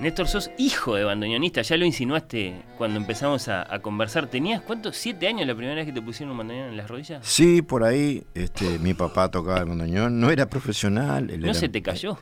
Néstor, 0.02 0.26
sos 0.26 0.50
hijo 0.58 0.96
de 0.96 1.04
bandoneonista, 1.04 1.62
ya 1.62 1.76
lo 1.76 1.84
insinuaste 1.84 2.60
cuando 2.76 2.98
empezamos 2.98 3.46
a, 3.46 3.78
conversar. 3.82 4.26
¿Tenías 4.26 4.60
cuántos? 4.60 4.96
¿Siete 4.96 5.28
años 5.28 5.46
la 5.46 5.54
primera 5.54 5.76
vez 5.76 5.86
que 5.86 5.92
te 5.92 6.02
pusieron 6.02 6.32
un 6.32 6.38
bandoneón 6.38 6.70
en 6.70 6.76
las 6.76 6.90
rodillas? 6.90 7.24
Sí, 7.24 7.62
por 7.62 7.84
ahí. 7.84 8.24
Este, 8.34 8.80
mi 8.80 8.94
papá 8.94 9.30
tocaba 9.30 9.60
el 9.60 9.66
bandoneón, 9.66 10.18
no 10.18 10.32
era 10.32 10.50
profesional. 10.50 11.30
¿No 11.38 11.54
se 11.54 11.68
te 11.68 11.82
cayó? 11.82 12.18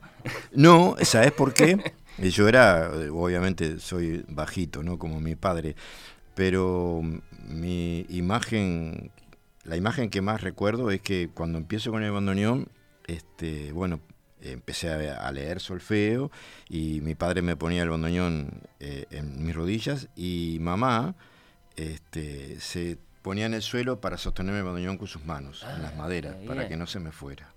No, 0.53 0.95
¿sabes 1.05 1.33
por 1.33 1.55
qué? 1.55 1.95
Yo 2.19 2.49
era, 2.49 2.91
obviamente 3.11 3.81
soy 3.81 4.27
bajito, 4.29 4.83
¿no? 4.83 4.99
Como 4.99 5.19
mi 5.19 5.35
padre, 5.35 5.75
pero 6.35 7.01
mi 7.49 8.05
imagen, 8.11 9.11
la 9.65 9.79
imagen 9.79 10.11
que 10.11 10.21
más 10.21 10.43
recuerdo 10.43 10.91
es 10.91 11.01
que 11.01 11.31
cuando 11.33 11.57
empiezo 11.57 11.91
con 11.91 12.03
el 12.03 12.13
bandoneón, 12.13 12.69
este, 13.07 13.73
bueno, 13.73 14.01
empecé 14.43 14.91
a, 15.11 15.31
leer 15.33 15.61
solfeo 15.61 16.31
y 16.69 17.01
mi 17.03 17.15
padre 17.15 17.43
me 17.43 17.57
ponía 17.57 17.83
el 17.83 17.91
bandoneón 17.91 18.63
eh, 18.81 19.07
en 19.11 19.45
mis 19.45 19.55
rodillas 19.55 20.09
y 20.17 20.59
mamá 20.61 21.15
este, 21.77 22.59
se 22.61 22.99
ponía 23.23 23.47
en 23.47 23.55
el 23.55 23.63
suelo 23.63 24.01
para 24.01 24.17
sostenerme 24.17 24.59
el 24.61 24.65
bandoneón 24.65 24.97
con 24.99 25.07
sus 25.07 25.25
manos, 25.25 25.65
en 25.75 25.83
las 25.83 25.93
ah, 25.93 25.97
maderas, 25.97 26.37
para 26.47 26.69
que 26.69 26.77
no 26.77 26.87
se 26.87 27.01
me 27.01 27.13
fuera. 27.13 27.53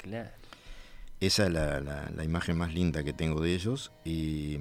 esa 1.20 1.46
es 1.46 1.52
la, 1.54 1.80
la- 1.80 2.10
la 2.14 2.24
imagen 2.26 2.58
más 2.58 2.74
linda 2.74 3.04
que 3.04 3.14
tengo 3.14 3.40
de 3.40 3.54
ellos 3.54 3.92
y 4.04 4.58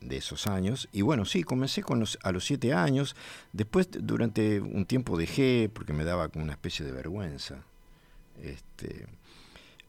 de 0.00 0.16
esos 0.16 0.46
años. 0.46 0.88
Y 0.90 1.02
bueno, 1.02 1.26
sí, 1.26 1.42
comencé 1.42 1.82
con 1.82 2.00
los, 2.00 2.18
a 2.22 2.32
los 2.32 2.46
siete 2.46 2.72
años. 2.72 3.14
Después, 3.52 3.90
durante 3.92 4.60
un 4.60 4.86
tiempo 4.86 5.18
dejé 5.18 5.70
porque 5.72 5.92
me 5.92 6.04
daba 6.04 6.28
como 6.30 6.44
una 6.44 6.54
especie 6.54 6.84
de 6.86 6.92
vergüenza. 6.92 7.56
Este, 8.42 9.06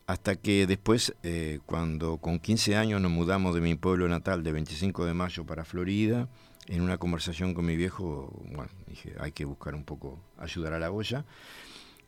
hasta 0.09 0.37
que 0.37 0.65
después, 0.65 1.13
eh, 1.21 1.59
cuando 1.67 2.17
con 2.17 2.39
15 2.39 2.75
años 2.75 2.99
nos 2.99 3.11
mudamos 3.11 3.53
de 3.53 3.61
mi 3.61 3.75
pueblo 3.75 4.09
natal 4.09 4.41
de 4.41 4.51
25 4.51 5.05
de 5.05 5.13
mayo 5.13 5.45
para 5.45 5.65
Florida, 5.65 6.27
en 6.65 6.81
una 6.81 6.97
conversación 6.97 7.53
con 7.53 7.67
mi 7.67 7.75
viejo, 7.75 8.33
bueno, 8.45 8.71
dije, 8.87 9.13
hay 9.19 9.33
que 9.33 9.45
buscar 9.45 9.75
un 9.75 9.83
poco, 9.83 10.19
ayudar 10.39 10.73
a 10.73 10.79
la 10.79 10.89
olla. 10.89 11.25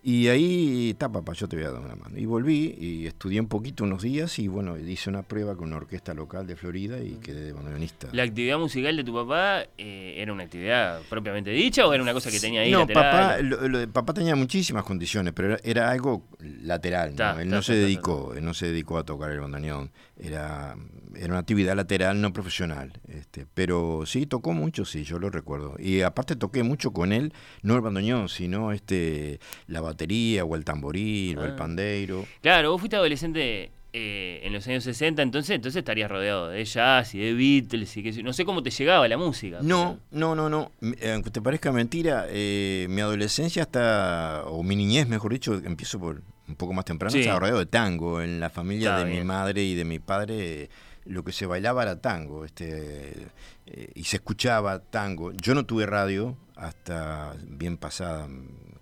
Y 0.03 0.29
ahí, 0.29 0.89
está 0.89 1.11
papá, 1.11 1.33
yo 1.33 1.47
te 1.47 1.55
voy 1.55 1.65
a 1.65 1.71
dar 1.71 1.79
una 1.81 1.95
mano. 1.95 2.17
Y 2.17 2.25
volví 2.25 2.75
y 2.79 3.05
estudié 3.05 3.39
un 3.39 3.47
poquito 3.47 3.83
unos 3.83 4.01
días 4.01 4.39
y 4.39 4.47
bueno, 4.47 4.75
hice 4.79 5.11
una 5.11 5.21
prueba 5.21 5.55
con 5.55 5.67
una 5.67 5.77
orquesta 5.77 6.15
local 6.15 6.47
de 6.47 6.55
Florida 6.55 6.99
y 7.03 7.17
quedé 7.17 7.41
de 7.43 7.53
bandoneonista. 7.53 8.07
¿La 8.11 8.23
actividad 8.23 8.57
musical 8.57 8.97
de 8.97 9.03
tu 9.03 9.13
papá 9.13 9.63
eh, 9.77 10.15
era 10.17 10.33
una 10.33 10.41
actividad 10.43 11.01
propiamente 11.07 11.51
dicha 11.51 11.85
o 11.85 11.93
era 11.93 12.01
una 12.01 12.13
cosa 12.13 12.31
que 12.31 12.39
tenía 12.39 12.61
ahí 12.61 12.71
no, 12.71 12.79
lateral? 12.79 13.11
papá, 13.11 13.37
lo- 13.43 13.67
lo 13.67 13.91
papá 13.91 14.13
tenía 14.15 14.35
muchísimas 14.35 14.83
condiciones, 14.85 15.33
pero 15.35 15.49
era, 15.49 15.59
era 15.63 15.91
algo 15.91 16.23
lateral. 16.39 17.11
¿no? 17.11 17.15
Ta, 17.17 17.31
él 17.33 17.49
ta, 17.49 17.55
no 17.55 17.57
ta, 17.57 17.61
se 17.61 17.75
dedicó, 17.75 18.33
no 18.41 18.55
se 18.55 18.67
dedicó 18.71 18.97
a 18.97 19.03
tocar 19.03 19.29
el 19.29 19.39
bandoneón. 19.39 19.91
Era, 20.19 20.75
era 21.15 21.27
una 21.27 21.39
actividad 21.39 21.75
lateral, 21.75 22.19
no 22.21 22.33
profesional. 22.33 22.91
Este, 23.07 23.45
pero 23.53 24.03
sí 24.07 24.25
tocó 24.25 24.53
mucho, 24.53 24.83
sí, 24.85 25.03
yo 25.03 25.19
lo 25.19 25.29
recuerdo. 25.29 25.75
Y 25.79 26.01
aparte 26.01 26.35
toqué 26.35 26.63
mucho 26.63 26.91
con 26.91 27.11
él, 27.13 27.33
no 27.61 27.75
el 27.75 27.81
bandoneón, 27.81 28.29
sino 28.29 28.71
este, 28.71 29.39
la 29.67 29.81
batería 29.81 29.90
o 29.93 30.55
el 30.55 30.63
tamboril 30.65 31.37
o 31.37 31.45
el 31.45 31.51
Ah. 31.51 31.55
pandeiro. 31.55 32.25
Claro, 32.41 32.71
vos 32.71 32.79
fuiste 32.81 32.95
adolescente 32.95 33.71
eh, 33.93 34.39
en 34.43 34.53
los 34.53 34.65
años 34.69 34.85
60, 34.85 35.21
entonces 35.21 35.53
entonces 35.55 35.79
estarías 35.79 36.09
rodeado 36.09 36.47
de 36.47 36.63
jazz 36.63 37.13
y 37.13 37.19
de 37.19 37.33
Beatles 37.33 37.97
y 37.97 38.03
que 38.03 38.23
no 38.23 38.31
sé 38.31 38.45
cómo 38.45 38.63
te 38.63 38.69
llegaba 38.69 39.05
la 39.09 39.17
música. 39.17 39.59
No, 39.61 39.99
no, 40.11 40.33
no, 40.33 40.49
no. 40.49 40.71
Aunque 41.13 41.29
te 41.29 41.41
parezca 41.41 41.73
mentira, 41.73 42.25
eh, 42.29 42.87
mi 42.89 43.01
adolescencia 43.01 43.63
está, 43.63 44.43
o 44.45 44.63
mi 44.63 44.77
niñez, 44.77 45.07
mejor 45.09 45.33
dicho, 45.33 45.55
empiezo 45.55 45.99
por 45.99 46.21
un 46.47 46.55
poco 46.55 46.71
más 46.71 46.85
temprano, 46.85 47.11
Sí. 47.11 47.19
estaba 47.19 47.39
rodeado 47.41 47.59
de 47.59 47.65
tango. 47.65 48.21
En 48.21 48.39
la 48.39 48.49
familia 48.49 48.95
Está 48.95 49.05
de 49.05 49.13
mi 49.13 49.23
madre 49.25 49.61
y 49.63 49.75
de 49.75 49.83
mi 49.83 49.99
padre, 49.99 50.69
lo 51.03 51.23
que 51.25 51.33
se 51.33 51.45
bailaba 51.45 51.83
era 51.83 51.99
tango, 51.99 52.45
este, 52.45 53.27
eh, 53.65 53.91
y 53.93 54.05
se 54.05 54.17
escuchaba 54.17 54.79
tango. 54.79 55.33
Yo 55.33 55.53
no 55.53 55.65
tuve 55.65 55.85
radio 55.85 56.37
hasta 56.55 57.35
bien 57.45 57.75
pasada, 57.75 58.29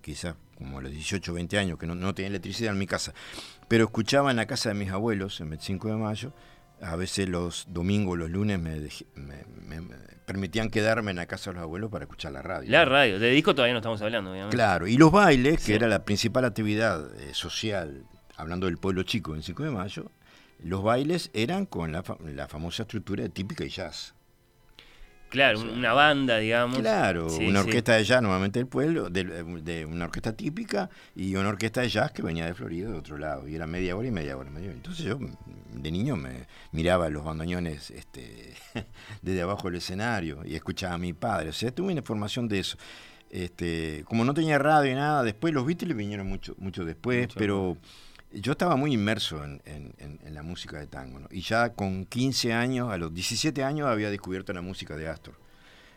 quizás 0.01 0.35
como 0.59 0.77
a 0.77 0.81
los 0.83 0.91
18 0.91 1.33
20 1.33 1.57
años, 1.57 1.79
que 1.79 1.87
no, 1.87 1.95
no 1.95 2.13
tenía 2.13 2.29
electricidad 2.29 2.73
en 2.73 2.77
mi 2.79 2.85
casa. 2.85 3.13
Pero 3.67 3.85
escuchaba 3.85 4.29
en 4.29 4.37
la 4.37 4.45
casa 4.45 4.69
de 4.69 4.75
mis 4.75 4.91
abuelos, 4.91 5.41
en 5.41 5.49
25 5.49 5.87
de 5.87 5.95
mayo, 5.95 6.33
a 6.81 6.95
veces 6.95 7.27
los 7.27 7.65
domingos, 7.69 8.17
los 8.19 8.29
lunes 8.29 8.59
me, 8.59 8.77
dej- 8.79 9.05
me- 9.15 9.45
me- 9.65 9.81
me 9.81 9.95
permitían 10.25 10.69
quedarme 10.69 11.09
en 11.11 11.17
la 11.17 11.25
casa 11.25 11.49
de 11.49 11.55
los 11.55 11.63
abuelos 11.63 11.89
para 11.89 12.03
escuchar 12.05 12.31
la 12.33 12.41
radio. 12.43 12.69
La 12.69 12.85
¿no? 12.85 12.91
radio, 12.91 13.17
de 13.19 13.31
disco 13.31 13.55
todavía 13.55 13.73
no 13.73 13.79
estamos 13.79 13.99
hablando, 14.03 14.31
obviamente. 14.31 14.55
Claro, 14.55 14.85
y 14.87 14.95
los 14.95 15.11
bailes, 15.11 15.65
que 15.65 15.73
era 15.75 15.87
la 15.87 16.05
principal 16.05 16.45
actividad 16.45 17.13
eh, 17.19 17.33
social, 17.33 18.05
hablando 18.37 18.67
del 18.67 18.77
pueblo 18.77 19.01
chico 19.03 19.33
en 19.35 19.41
5 19.43 19.63
de 19.63 19.71
mayo, 19.71 20.11
los 20.59 20.83
bailes 20.83 21.31
eran 21.33 21.65
con 21.65 21.91
la, 21.91 22.03
la 22.25 22.47
famosa 22.47 22.83
estructura 22.83 23.27
típica 23.29 23.63
y 23.65 23.69
jazz. 23.69 24.13
Claro, 25.29 25.59
un- 25.61 25.69
una 25.69 25.93
banda, 25.93 26.37
digamos. 26.39 26.79
Claro, 26.79 27.29
Sí, 27.29 27.45
una 27.47 27.61
sí. 27.61 27.67
orquesta 27.67 27.93
de 27.95 28.03
jazz 28.03 28.21
normalmente 28.21 28.59
del 28.59 28.67
pueblo, 28.67 29.09
de, 29.09 29.85
una 29.85 30.05
orquesta 30.05 30.33
típica 30.33 30.89
y 31.15 31.35
una 31.35 31.49
orquesta 31.49 31.81
de 31.81 31.89
jazz 31.89 32.11
que 32.11 32.21
venía 32.21 32.45
de 32.45 32.53
Florida 32.55 32.89
de 32.89 32.97
otro 32.97 33.17
lado. 33.17 33.47
Y 33.47 33.55
era 33.55 33.67
media 33.67 33.95
hora 33.95 34.07
y 34.07 34.11
media 34.11 34.35
hora. 34.37 34.49
media 34.49 34.67
hora. 34.69 34.75
Entonces 34.77 35.05
yo 35.05 35.19
de 35.71 35.91
niño 35.91 36.15
me 36.15 36.47
miraba 36.71 37.09
los 37.09 37.23
bandoneones 37.23 37.91
este, 37.91 38.53
desde 39.21 39.41
abajo 39.41 39.67
del 39.67 39.77
escenario 39.77 40.39
y 40.45 40.55
escuchaba 40.55 40.95
a 40.95 40.97
mi 40.97 41.13
padre. 41.13 41.49
O 41.49 41.53
sea, 41.53 41.71
tuve 41.71 41.93
una 41.93 42.01
formación 42.01 42.47
de 42.47 42.59
eso. 42.59 42.77
Este, 43.29 44.03
como 44.05 44.25
no 44.25 44.33
tenía 44.33 44.57
radio 44.57 44.91
y 44.91 44.95
nada, 44.95 45.21
después 45.21 45.53
los 45.53 45.63
Beatles 45.65 45.95
vinieron 45.95 46.25
mucho, 46.27 46.55
mucho 46.57 46.83
después, 46.83 47.27
Mucho 47.27 47.37
pero 47.39 47.77
yo 48.31 48.51
estaba 48.53 48.75
muy 48.75 48.93
inmerso 48.93 49.43
en, 49.43 49.61
en- 49.65 49.93
en- 49.97 50.19
en 50.23 50.33
la 50.33 50.43
música 50.43 50.77
de 50.79 50.87
tango. 50.87 51.19
¿no? 51.19 51.27
Y 51.31 51.41
ya 51.41 51.69
con 51.73 52.05
15 52.05 52.53
años, 52.53 52.91
a 52.91 52.97
los 52.97 53.13
17 53.13 53.63
años, 53.63 53.87
había 53.87 54.09
descubierto 54.11 54.53
la 54.53 54.61
música 54.61 54.95
de 54.95 55.07
Astor. 55.09 55.35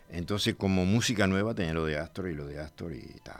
Entonces, 0.09 0.55
como 0.55 0.85
música 0.85 1.27
nueva, 1.27 1.53
tenía 1.53 1.73
lo 1.73 1.85
de 1.85 1.97
Astor 1.97 2.29
y 2.29 2.35
lo 2.35 2.45
de 2.45 2.59
Astor 2.59 2.93
y 2.93 3.01
ta, 3.23 3.39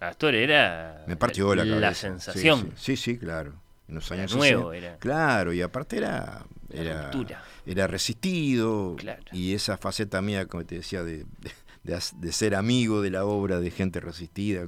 y 0.00 0.04
Astor 0.04 0.34
era 0.34 1.04
me 1.06 1.16
partió 1.16 1.54
la 1.54 1.64
cabeza. 1.66 1.94
sensación. 1.94 2.72
Sí, 2.76 2.96
sí, 2.96 3.12
sí, 3.12 3.18
claro. 3.18 3.54
En 3.88 3.96
los 3.96 4.10
Era 4.10 4.20
años 4.22 4.36
nuevo, 4.36 4.70
60. 4.72 4.76
era. 4.88 4.98
Claro, 4.98 5.52
y 5.52 5.62
aparte 5.62 5.96
era 5.98 6.44
Era 6.72 7.10
era, 7.66 7.86
resistido 7.88 8.94
Claro. 8.96 9.22
y 9.32 9.54
esa 9.54 9.76
faceta 9.76 10.22
mía, 10.22 10.46
como 10.46 10.64
te 10.64 10.76
decía, 10.76 11.02
de, 11.02 11.18
de- 11.40 11.52
de 11.82 11.94
as- 11.94 12.20
de 12.20 12.30
ser 12.32 12.54
amigo 12.54 13.00
de 13.02 13.10
la 13.10 13.24
obra 13.24 13.58
de 13.58 13.70
gente 13.70 13.98
resistida, 14.00 14.66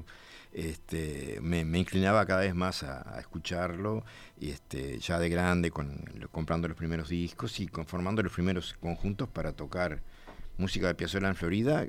este, 0.52 1.38
me, 1.40 1.64
me 1.64 1.78
inclinaba 1.78 2.26
cada 2.26 2.40
vez 2.40 2.54
más 2.54 2.82
a, 2.82 3.16
a 3.16 3.20
escucharlo 3.20 4.04
y 4.38 4.50
este, 4.50 4.98
ya 4.98 5.18
de 5.18 5.28
grande, 5.28 5.70
con, 5.70 6.04
comprando 6.30 6.68
los 6.68 6.76
primeros 6.76 7.08
discos 7.08 7.58
y 7.60 7.68
conformando 7.68 8.22
los 8.22 8.32
primeros 8.32 8.74
conjuntos 8.74 9.28
para 9.28 9.52
tocar 9.52 10.00
música 10.58 10.88
de 10.88 10.94
Piazzolla 10.94 11.28
en 11.28 11.36
Florida, 11.36 11.86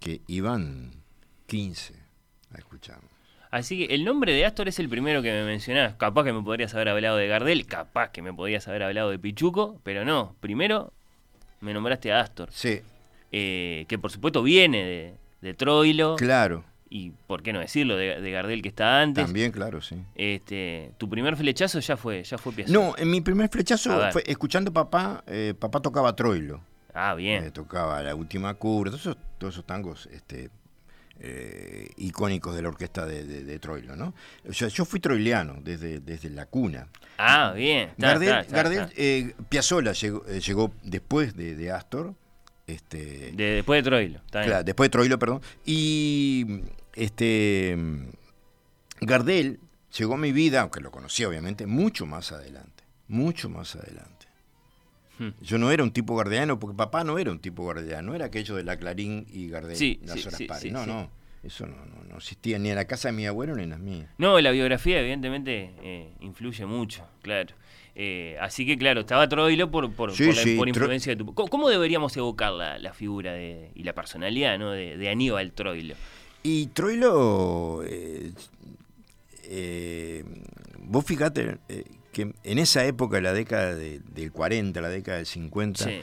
que 0.00 0.22
iban 0.26 0.92
15 1.46 1.94
a 2.54 2.58
escucharnos. 2.58 3.10
Así 3.50 3.78
que 3.86 3.94
el 3.94 4.04
nombre 4.04 4.32
de 4.32 4.44
Astor 4.46 4.68
es 4.68 4.78
el 4.78 4.88
primero 4.88 5.22
que 5.22 5.32
me 5.32 5.44
mencionás. 5.44 5.94
Capaz 5.96 6.24
que 6.24 6.32
me 6.32 6.42
podrías 6.42 6.72
haber 6.74 6.88
hablado 6.88 7.16
de 7.16 7.26
Gardel, 7.26 7.66
capaz 7.66 8.10
que 8.10 8.22
me 8.22 8.32
podrías 8.32 8.68
haber 8.68 8.84
hablado 8.84 9.10
de 9.10 9.18
Pichuco, 9.18 9.80
pero 9.82 10.04
no. 10.04 10.36
Primero 10.40 10.92
me 11.60 11.74
nombraste 11.74 12.12
a 12.12 12.20
Astor, 12.20 12.48
Sí, 12.52 12.80
eh, 13.32 13.86
que 13.88 13.98
por 13.98 14.10
supuesto 14.10 14.42
viene 14.42 14.84
de, 14.84 15.14
de 15.42 15.54
Troilo, 15.54 16.16
claro, 16.16 16.64
y 16.92 17.10
por 17.28 17.42
qué 17.44 17.52
no 17.52 17.60
decirlo, 17.60 17.96
de, 17.96 18.20
de 18.20 18.30
Gardel 18.32 18.62
que 18.62 18.68
está 18.68 19.00
antes. 19.00 19.24
también, 19.24 19.52
claro, 19.52 19.80
sí. 19.80 19.94
Este, 20.16 20.90
tu 20.98 21.08
primer 21.08 21.36
flechazo 21.36 21.78
ya 21.78 21.96
fue, 21.96 22.24
ya 22.24 22.36
fue 22.36 22.52
Piazzolla. 22.52 22.78
No, 22.78 22.94
en 22.98 23.10
mi 23.10 23.20
primer 23.20 23.48
flechazo 23.48 24.10
fue 24.10 24.24
escuchando 24.26 24.72
papá, 24.72 25.22
eh, 25.28 25.54
papá 25.58 25.80
tocaba 25.80 26.14
Troilo, 26.16 26.60
Ah, 26.92 27.14
bien. 27.14 27.44
eh, 27.44 27.50
tocaba 27.52 28.02
La 28.02 28.14
Última 28.16 28.52
Cura, 28.54 28.90
todos 28.90 29.02
esos, 29.02 29.16
todos 29.38 29.54
esos 29.54 29.64
tangos 29.64 30.08
este, 30.12 30.50
eh, 31.20 31.90
icónicos 31.98 32.56
de 32.56 32.62
la 32.62 32.68
orquesta 32.70 33.06
de, 33.06 33.24
de- 33.24 33.44
de 33.44 33.58
Troilo, 33.60 33.94
¿no? 33.94 34.12
O 34.48 34.52
sea, 34.52 34.68
yo 34.68 34.84
fui 34.84 34.98
troiliano 35.00 35.58
desde, 35.62 36.00
desde 36.00 36.30
la 36.30 36.46
cuna. 36.46 36.88
Ah, 37.18 37.52
bien. 37.54 37.90
Gardel, 37.98 38.46
eh, 38.96 39.34
Piazzolla 39.48 39.92
llegó, 39.92 40.24
llegó 40.26 40.72
después 40.82 41.36
de, 41.36 41.70
Astor, 41.70 42.14
este, 42.66 43.32
De- 43.32 43.54
después 43.56 43.78
de 43.84 43.90
Troilo. 43.90 44.20
Claro, 44.30 44.64
después 44.64 44.86
de 44.86 44.90
Troilo, 44.90 45.18
perdón. 45.18 45.42
Y 45.66 46.62
este 47.04 47.76
Gardel 49.00 49.60
llegó 49.96 50.14
a 50.14 50.18
mi 50.18 50.32
vida, 50.32 50.60
aunque 50.62 50.80
lo 50.80 50.90
conocía 50.90 51.28
obviamente, 51.28 51.66
mucho 51.66 52.06
más 52.06 52.32
adelante. 52.32 52.84
Mucho 53.08 53.48
más 53.48 53.74
adelante. 53.76 54.26
Hmm. 55.18 55.30
Yo 55.42 55.58
no 55.58 55.70
era 55.70 55.82
un 55.82 55.90
tipo 55.92 56.14
gardiano, 56.16 56.58
porque 56.58 56.76
papá 56.76 57.02
no 57.04 57.18
era 57.18 57.30
un 57.30 57.40
tipo 57.40 57.66
gardiano, 57.66 58.14
era 58.14 58.26
aquello 58.26 58.54
de 58.56 58.64
la 58.64 58.76
Clarín 58.78 59.26
y 59.30 59.48
Gardel, 59.48 59.76
Sí, 59.76 60.00
las 60.04 60.20
sí, 60.20 60.26
horas 60.28 60.38
sí, 60.38 60.44
pares. 60.46 60.72
no, 60.72 60.86
no, 60.86 61.10
eso 61.42 61.66
no, 61.66 61.76
no, 61.86 62.04
no 62.08 62.16
existía 62.18 62.58
ni 62.58 62.70
en 62.70 62.76
la 62.76 62.84
casa 62.86 63.08
de 63.08 63.12
mi 63.12 63.26
abuelo 63.26 63.54
ni 63.56 63.64
en 63.64 63.70
las 63.70 63.80
mías. 63.80 64.08
No, 64.18 64.40
la 64.40 64.50
biografía 64.50 65.00
evidentemente 65.00 65.72
eh, 65.82 66.12
influye 66.20 66.64
mucho, 66.66 67.06
claro. 67.22 67.54
Eh, 67.96 68.38
así 68.40 68.64
que 68.64 68.78
claro, 68.78 69.00
estaba 69.00 69.28
Troilo 69.28 69.70
por, 69.70 69.92
por, 69.92 70.12
Sí, 70.12 70.24
por 70.26 70.36
la- 70.36 70.42
sí, 70.42 70.56
por 70.56 70.68
Tro- 70.68 70.70
influencia 70.70 71.12
de 71.12 71.16
tu... 71.16 71.34
¿Cómo, 71.34 71.48
cómo 71.48 71.68
deberíamos 71.68 72.16
evocar 72.16 72.52
la, 72.52 72.78
la 72.78 72.94
figura 72.94 73.32
de, 73.32 73.72
y 73.74 73.82
la 73.82 73.92
personalidad 73.94 74.58
¿no? 74.58 74.70
de, 74.70 74.96
de 74.96 75.08
Aníbal 75.10 75.52
Troilo? 75.52 75.96
Y 76.42 76.66
Troilo, 76.68 77.82
eh, 77.84 78.32
eh, 79.44 80.24
vos 80.78 81.04
fíjate 81.04 81.58
eh, 81.68 81.84
que 82.12 82.32
en 82.42 82.58
esa 82.58 82.84
época, 82.86 83.20
la 83.20 83.32
década 83.32 83.74
de- 83.74 84.00
del 84.14 84.32
40, 84.32 84.80
la 84.80 84.88
década 84.88 85.18
del 85.18 85.26
50, 85.26 85.84
Sí. 85.84 86.00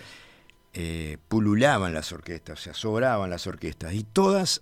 eh, 0.74 1.18
pululaban 1.28 1.94
las 1.94 2.12
orquestas, 2.12 2.60
o 2.60 2.64
sea, 2.64 2.74
sobraban 2.74 3.30
las 3.30 3.48
orquestas, 3.48 3.94
y 3.94 4.04
todas 4.04 4.62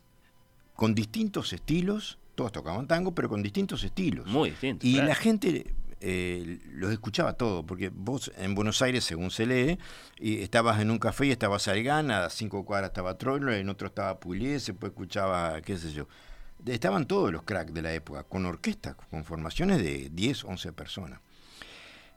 con 0.75 0.95
distintos 0.95 1.51
estilos, 1.53 2.19
todas 2.35 2.51
tocaban 2.51 2.87
tango, 2.87 3.13
pero 3.13 3.29
con 3.29 3.43
distintos 3.43 3.83
estilos. 3.83 4.25
Muy 4.27 4.51
distinto. 4.51 4.85
y 4.87 4.93
claro. 4.93 5.07
la 5.09 5.15
gente 5.15 5.73
eh, 6.01 6.59
los 6.71 6.91
escuchaba 6.91 7.33
todo, 7.33 7.65
porque 7.65 7.89
vos 7.93 8.31
en 8.37 8.55
Buenos 8.55 8.81
Aires, 8.81 9.03
según 9.03 9.31
se 9.31 9.45
lee, 9.45 9.79
y 10.19 10.41
estabas 10.41 10.79
en 10.81 10.91
un 10.91 10.99
café 10.99 11.27
y 11.27 11.31
estaba 11.31 11.57
Salgán, 11.59 12.11
a 12.11 12.29
cinco 12.29 12.65
cuadras 12.65 12.89
estaba 12.89 13.17
Troilo, 13.17 13.53
en 13.53 13.69
otro 13.69 13.87
estaba 13.87 14.19
Pugliese, 14.19 14.73
después 14.73 14.91
escuchaba, 14.91 15.61
qué 15.61 15.77
sé 15.77 15.91
yo. 15.91 16.07
Estaban 16.65 17.05
todos 17.05 17.31
los 17.31 17.43
cracks 17.43 17.73
de 17.73 17.81
la 17.81 17.93
época, 17.93 18.23
con 18.23 18.45
orquestas, 18.45 18.95
con 19.09 19.23
formaciones 19.23 19.81
de 19.83 20.09
10, 20.11 20.45
11 20.45 20.73
personas. 20.73 21.19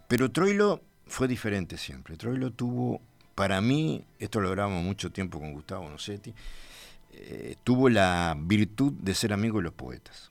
Pero 0.07 0.31
Troilo 0.31 0.83
fue 1.07 1.29
diferente 1.29 1.77
siempre. 1.77 2.17
Troilo 2.17 2.51
tuvo, 2.51 3.01
para 3.35 3.61
mí, 3.61 4.05
esto 4.19 4.41
lo 4.41 4.49
hablábamos 4.49 4.83
mucho 4.83 5.11
tiempo 5.11 5.39
con 5.39 5.53
Gustavo 5.53 5.89
Nocetti, 5.89 6.35
eh, 7.13 7.57
tuvo 7.65 7.89
la 7.89 8.37
virtud 8.39 8.93
de 8.93 9.15
ser 9.15 9.33
amigo 9.33 9.59
de 9.59 9.65
los 9.65 9.73
poetas. 9.73 10.31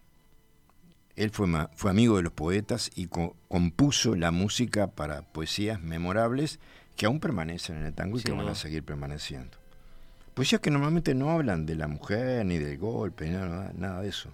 Él 1.17 1.31
fue, 1.31 1.47
fue 1.75 1.91
amigo 1.91 2.17
de 2.17 2.23
los 2.23 2.31
poetas 2.31 2.91
y 2.95 3.07
compuso 3.07 4.15
la 4.15 4.31
música 4.31 4.87
para 4.87 5.23
poesías 5.23 5.81
memorables 5.81 6.59
que 6.95 7.07
aún 7.07 7.19
permanecen 7.19 7.77
en 7.77 7.85
el 7.87 7.93
tango 7.93 8.19
y 8.19 8.23
que 8.23 8.31
van 8.31 8.47
a 8.47 8.55
seguir 8.55 8.83
permaneciendo. 8.83 9.57
Poesías 10.33 10.61
que 10.61 10.69
normalmente 10.69 11.15
no 11.15 11.31
hablan 11.31 11.65
de 11.65 11.75
la 11.75 11.87
mujer, 11.87 12.45
ni 12.45 12.59
del 12.59 12.77
golpe, 12.77 13.29
nada, 13.29 13.71
nada 13.75 14.01
de 14.01 14.09
eso. 14.09 14.29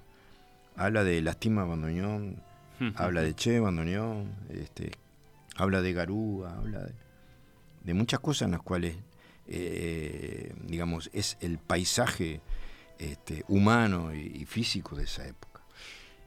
Habla 0.75 1.05
de 1.05 1.21
Lastima 1.21 1.63
Bandoneón, 1.63 2.43
habla 2.95 3.21
de 3.21 3.33
Che 3.33 3.59
Bandoneón, 3.61 4.33
este, 4.49 4.91
habla 5.55 5.81
de 5.81 5.93
Garúa, 5.93 6.57
habla 6.57 6.89
de, 7.83 7.93
muchas 7.93 8.19
cosas 8.19 8.47
en 8.47 8.51
las 8.51 8.61
cuales, 8.61 8.97
eh, 9.47 10.53
digamos, 10.65 11.09
es 11.13 11.37
el 11.39 11.57
paisaje 11.59 12.41
este, 12.99 13.45
humano 13.47 14.13
y, 14.13 14.45
físico 14.45 14.97
de 14.97 15.03
esa 15.03 15.25
época. 15.25 15.52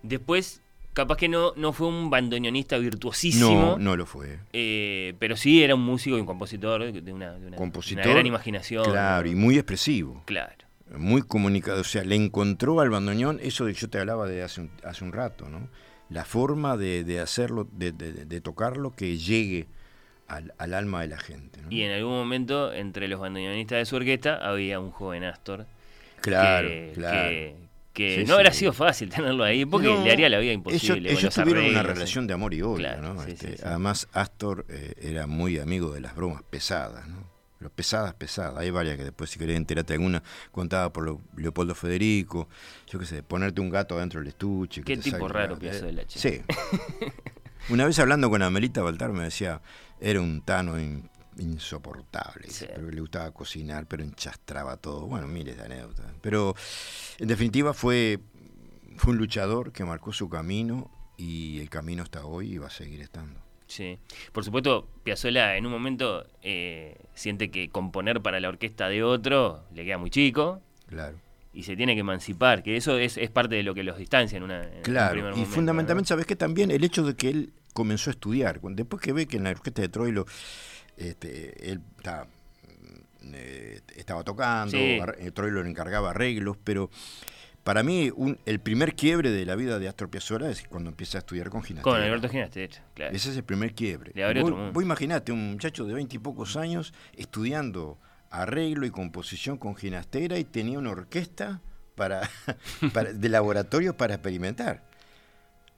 Después, 0.06 0.62
capaz 0.92 1.16
que 1.16 1.28
no, 1.28 1.52
no 1.56 1.72
fue 1.72 1.88
un 1.88 2.10
bandoneonista 2.10 2.78
virtuosísimo. 2.78 3.50
No, 3.50 3.78
no 3.78 3.96
lo 3.96 4.06
fue. 4.06 4.38
Eh, 4.52 5.14
pero 5.18 5.36
sí 5.36 5.62
era 5.62 5.74
un 5.74 5.82
músico 5.82 6.16
y 6.16 6.20
un 6.20 6.26
compositor 6.26 6.92
de 6.92 7.12
una, 7.12 7.36
gran 7.36 8.26
imaginación. 8.26 8.84
Claro, 8.84 9.28
y 9.28 9.34
muy 9.34 9.56
expresivo. 9.56 10.22
Claro. 10.24 10.64
Muy 10.96 11.22
comunicado. 11.22 11.80
O 11.80 11.84
sea, 11.84 12.04
le 12.04 12.14
encontró 12.14 12.80
al 12.80 12.90
bandoneón 12.90 13.40
eso 13.42 13.64
de 13.64 13.74
que 13.74 13.80
yo 13.80 13.90
te 13.90 13.98
hablaba 13.98 14.26
de 14.26 14.42
hace 14.42 14.62
un, 14.62 14.70
hace 14.84 15.04
un 15.04 15.12
rato, 15.12 15.48
¿no? 15.48 15.68
La 16.08 16.24
forma 16.24 16.76
de, 16.76 17.18
hacerlo, 17.20 17.68
de, 17.72 17.90
de, 17.90 18.40
tocarlo 18.40 18.94
que 18.94 19.18
llegue 19.18 19.66
al, 20.28 20.52
alma 20.72 21.00
de 21.00 21.08
la 21.08 21.18
gente. 21.18 21.60
Y 21.68 21.82
en 21.82 21.90
algún 21.90 22.12
momento, 22.12 22.72
entre 22.72 23.08
los 23.08 23.18
bandoneonistas 23.18 23.78
de 23.78 23.84
su 23.86 23.96
orquesta, 23.96 24.36
había 24.36 24.78
un 24.78 24.92
joven 24.92 25.24
Astor 25.24 25.66
Claro, 26.20 26.68
claro. 26.94 27.28
Que, 27.28 27.54
no 28.26 28.34
hubiera 28.34 28.52
sido 28.52 28.72
fácil 28.72 29.08
tenerlo 29.08 29.44
ahí 29.44 29.64
porque 29.64 29.88
le 29.88 30.10
haría 30.10 30.28
la 30.28 30.38
vida 30.38 30.52
imposible. 30.52 31.12
Ellos, 31.12 31.34
tuvieron 31.34 31.66
una 31.66 31.82
relación 31.82 32.26
de 32.26 32.34
amor 32.34 32.54
y 32.54 32.62
odio, 32.62 32.96
¿no? 33.00 33.22
Este, 33.24 33.56
además, 33.64 34.08
Astor 34.12 34.66
eh, 34.68 34.94
era 35.00 35.26
muy 35.26 35.58
amigo 35.58 35.92
de 35.92 36.00
las 36.00 36.14
bromas 36.14 36.42
pesadas, 36.48 37.06
¿no? 37.08 37.26
Pero 37.58 37.70
pesadas, 37.70 38.14
pesadas. 38.14 38.58
Hay 38.58 38.70
varias 38.70 38.96
que 38.96 39.04
después, 39.04 39.30
si 39.30 39.38
querés 39.38 39.56
enterarte 39.56 39.94
alguna, 39.94 40.22
contaba 40.52 40.92
por 40.92 41.20
Leopoldo 41.36 41.74
Federico. 41.74 42.48
Yo 42.86 42.98
qué 42.98 43.06
sé, 43.06 43.22
ponerte 43.22 43.60
un 43.60 43.70
gato 43.70 43.96
adentro 43.96 44.20
del 44.20 44.28
estuche. 44.28 44.82
Qué 44.82 44.96
tipo 44.98 45.26
raro 45.26 45.58
pienso 45.58 45.86
de 45.86 45.92
la 45.92 46.06
chica. 46.06 46.28
Sí. 46.28 46.42
una 47.70 47.86
vez 47.86 47.98
hablando 47.98 48.28
con 48.28 48.42
Amelita 48.42 48.82
Baltar 48.82 49.12
me 49.12 49.24
decía, 49.24 49.62
era 50.00 50.20
un 50.20 50.42
tano 50.42 50.78
insoportable. 51.38 52.48
Pero 52.60 52.90
le 52.90 53.00
gustaba 53.00 53.30
cocinar, 53.32 53.86
pero 53.86 54.02
enchastraba 54.02 54.76
todo. 54.76 55.06
Bueno, 55.06 55.26
miles 55.26 55.56
de 55.56 55.64
anécdotas. 55.64 56.06
Pero 56.20 56.54
en 57.18 57.28
definitiva 57.28 57.74
fue, 57.74 58.20
fue 58.96 59.12
un 59.12 59.18
luchador 59.18 59.72
que 59.72 59.84
marcó 59.84 60.12
su 60.12 60.28
camino 60.28 60.90
y 61.16 61.60
el 61.60 61.70
camino 61.70 62.02
está 62.02 62.24
hoy 62.24 62.54
y 62.54 62.58
va 62.58 62.66
a 62.66 62.70
seguir 62.70 63.00
estando. 63.00 63.40
Sí, 63.66 63.98
por 64.32 64.44
supuesto, 64.44 64.88
Piazzolla 65.02 65.56
en 65.56 65.66
un 65.66 65.72
momento 65.72 66.26
eh, 66.42 66.96
siente 67.14 67.50
que 67.50 67.68
componer 67.68 68.22
para 68.22 68.38
la 68.38 68.48
orquesta 68.48 68.88
de 68.88 69.02
otro 69.02 69.64
le 69.74 69.84
queda 69.84 69.98
muy 69.98 70.10
chico. 70.10 70.62
Claro. 70.86 71.18
Y 71.52 71.62
se 71.64 71.74
tiene 71.74 71.94
que 71.94 72.00
emancipar, 72.00 72.62
que 72.62 72.76
eso 72.76 72.98
es, 72.98 73.18
parte 73.30 73.56
de 73.56 73.62
lo 73.62 73.74
que 73.74 73.82
los 73.82 73.98
distancia 73.98 74.36
en 74.36 74.42
una. 74.42 74.68
claro, 74.82 75.36
y 75.36 75.44
fundamentalmente, 75.46 76.08
¿sabes 76.08 76.26
que 76.26 76.36
También 76.36 76.70
el 76.70 76.84
hecho 76.84 77.02
de 77.02 77.16
que 77.16 77.30
él 77.30 77.52
comenzó 77.72 78.10
a 78.10 78.12
estudiar, 78.12 78.60
después 78.60 79.02
que 79.02 79.12
ve 79.12 79.26
que 79.26 79.38
en 79.38 79.44
la 79.44 79.50
orquesta 79.50 79.82
de 79.82 79.88
Troilo 79.88 80.26
este, 80.96 81.72
él 81.72 81.80
eh, 83.34 83.80
estaba 83.96 84.24
tocando, 84.24 84.76
eh, 84.76 85.30
Troy 85.34 85.50
lo 85.50 85.64
encargaba 85.64 86.10
arreglos, 86.10 86.56
pero 86.62 86.90
para 87.64 87.82
mí 87.82 88.12
el 88.44 88.60
primer 88.60 88.94
quiebre 88.94 89.30
de 89.30 89.44
la 89.44 89.56
vida 89.56 89.78
de 89.78 89.88
Astor 89.88 90.08
Piazzolla 90.08 90.50
es 90.50 90.66
cuando 90.68 90.90
empieza 90.90 91.18
a 91.18 91.20
estudiar 91.20 91.50
con 91.50 91.62
Ginastera. 91.62 91.96
Con 91.96 92.02
Alberto 92.02 92.28
Ginastera, 92.28 92.82
claro. 92.94 93.14
Ese 93.14 93.30
es 93.30 93.36
el 93.36 93.44
primer 93.44 93.74
quiebre. 93.74 94.12
vos, 94.40 94.82
imaginate 94.82 95.32
un 95.32 95.52
muchacho 95.52 95.84
de 95.84 95.94
veinte 95.94 96.16
y 96.16 96.18
pocos 96.18 96.56
años 96.56 96.94
estudiando 97.16 97.98
arreglo 98.30 98.86
y 98.86 98.90
composición 98.90 99.58
con 99.58 99.74
Ginastera 99.76 100.38
y 100.38 100.44
tenía 100.44 100.78
una 100.78 100.90
orquesta 100.90 101.60
para 101.94 102.28
de 103.14 103.28
laboratorio 103.28 103.96
para 103.96 104.14
experimentar 104.14 104.84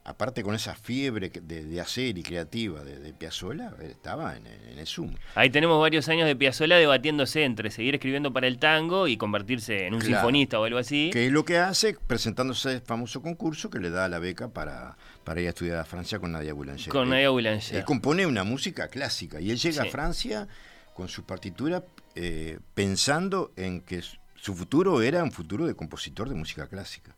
aparte 0.09 0.41
con 0.41 0.55
esa 0.55 0.73
fiebre 0.73 1.29
de, 1.29 1.79
hacer 1.79 2.17
y 2.17 2.23
creativa 2.23 2.83
de, 2.83 2.97
de 2.97 3.13
Piazzolla, 3.13 3.73
estaba 3.83 4.35
en, 4.35 4.47
el 4.47 4.87
Zoom. 4.87 5.13
Ahí 5.35 5.51
tenemos 5.51 5.79
varios 5.79 6.09
años 6.09 6.25
de 6.25 6.35
Piazzolla 6.35 6.77
debatiéndose 6.77 7.43
entre 7.43 7.69
seguir 7.69 7.93
escribiendo 7.93 8.33
para 8.33 8.47
el 8.47 8.57
tango 8.57 9.07
y 9.07 9.17
convertirse 9.17 9.85
en 9.85 9.93
un 9.93 10.01
sinfonista 10.01 10.59
o 10.59 10.63
algo 10.63 10.79
así. 10.79 11.11
Que 11.13 11.27
es 11.27 11.31
lo 11.31 11.45
que 11.45 11.59
hace 11.59 11.95
presentándose 12.07 12.73
el 12.73 12.81
famoso 12.81 13.21
concurso 13.21 13.69
que 13.69 13.77
le 13.77 13.91
da 13.91 14.09
la 14.09 14.17
beca 14.17 14.49
para, 14.49 14.97
para 15.23 15.41
ir 15.41 15.47
a 15.47 15.49
estudiar 15.49 15.77
a 15.77 15.85
Francia 15.85 16.17
con 16.17 16.31
Nadia 16.31 16.53
Boulanger. 16.53 16.91
Con 16.91 17.09
Nadia 17.09 17.29
Boulanger. 17.29 17.77
Él, 17.77 17.85
compone 17.85 18.25
una 18.25 18.43
música 18.43 18.87
clásica 18.87 19.39
y 19.39 19.51
él 19.51 19.59
llega 19.59 19.83
a 19.83 19.85
Francia 19.85 20.47
con 20.95 21.07
su 21.07 21.23
partitura 21.23 21.83
eh, 22.15 22.57
pensando 22.73 23.51
en 23.55 23.81
que 23.81 24.01
su 24.01 24.55
futuro 24.55 25.03
era 25.03 25.23
un 25.23 25.31
futuro 25.31 25.67
de 25.67 25.75
compositor 25.75 26.29
de 26.29 26.35
música 26.35 26.67
clásica. 26.67 27.15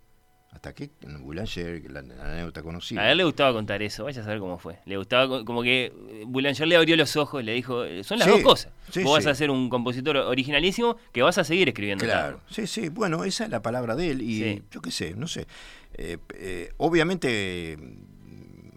Hasta 0.52 0.74
que 0.74 0.92
Boulanger, 1.22 1.90
la, 1.90 2.00
anécdota 2.00 2.62
conocida. 2.62 3.02
A 3.02 3.12
él 3.12 3.18
le 3.20 3.24
gustaba 3.24 3.54
contar 3.54 3.82
eso, 3.82 4.04
vaya 4.04 4.22
a 4.22 4.24
saber 4.26 4.40
cómo 4.40 4.58
fue. 4.58 4.80
Le 4.86 4.98
gustaba, 4.98 5.46
como 5.46 5.64
que 5.64 5.94
Boulanger 6.28 6.68
le 6.68 6.76
abrió 6.76 6.98
los 6.98 7.16
ojos, 7.16 7.44
le 7.44 7.54
dijo, 7.54 7.84
son 8.04 8.20
las 8.20 8.28
dos 8.28 8.42
cosas. 8.42 8.72
Vos 9.04 9.14
vas 9.14 9.26
a 9.28 9.34
ser 9.34 9.50
un 9.50 9.70
compositor 9.70 10.18
originalísimo 10.18 10.98
que 11.14 11.22
vas 11.22 11.38
a 11.38 11.46
seguir 11.46 11.70
escribiendo. 11.70 12.04
Claro, 12.04 12.42
sí, 12.50 12.68
sí, 12.68 12.90
bueno, 12.90 13.24
esa 13.24 13.46
es 13.46 13.50
la 13.50 13.62
palabra 13.62 13.96
de 13.96 14.12
él 14.12 14.22
y 14.22 14.62
yo 14.70 14.82
qué 14.82 14.92
sé, 14.92 15.16
no 15.16 15.28
sé. 15.28 15.48
Eh, 15.94 16.18
eh, 16.36 16.74
obviamente 16.78 17.78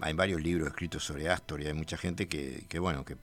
hay 0.00 0.12
varios 0.12 0.40
libros 0.40 0.68
escritos 0.68 1.04
sobre 1.04 1.28
Astor 1.28 1.62
y 1.62 1.66
hay 1.66 1.74
mucha 1.74 1.96
gente 1.96 2.28
que, 2.28 2.64
que 2.68 2.78
bueno, 2.78 3.04
que 3.04 3.16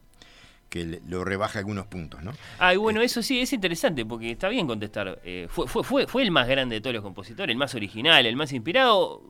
que 0.72 1.02
lo 1.06 1.26
rebaja 1.26 1.60
algunos 1.60 1.86
puntos, 1.88 2.24
¿no? 2.24 2.32
Ah, 2.58 2.74
y 2.74 2.78
bueno, 2.78 3.02
eh, 3.02 3.06
eso 3.06 3.22
sí 3.22 3.42
es 3.42 3.52
interesante, 3.52 4.06
porque 4.06 4.32
está 4.32 4.48
bien 4.48 4.66
contestar. 4.66 5.20
Eh, 5.26 5.48
fue, 5.50 5.68
fue, 5.68 5.84
fue, 5.84 6.08
fue 6.08 6.24
el 6.24 6.32
más 6.32 6.48
grande 6.48 6.76
de 6.76 6.82
todos 6.82 6.94
los 6.94 7.04
compositores, 7.04 7.54
el 7.54 7.58
más 7.58 7.76
original, 7.76 8.26
el 8.26 8.38
más 8.38 8.54
inspirado, 8.54 9.22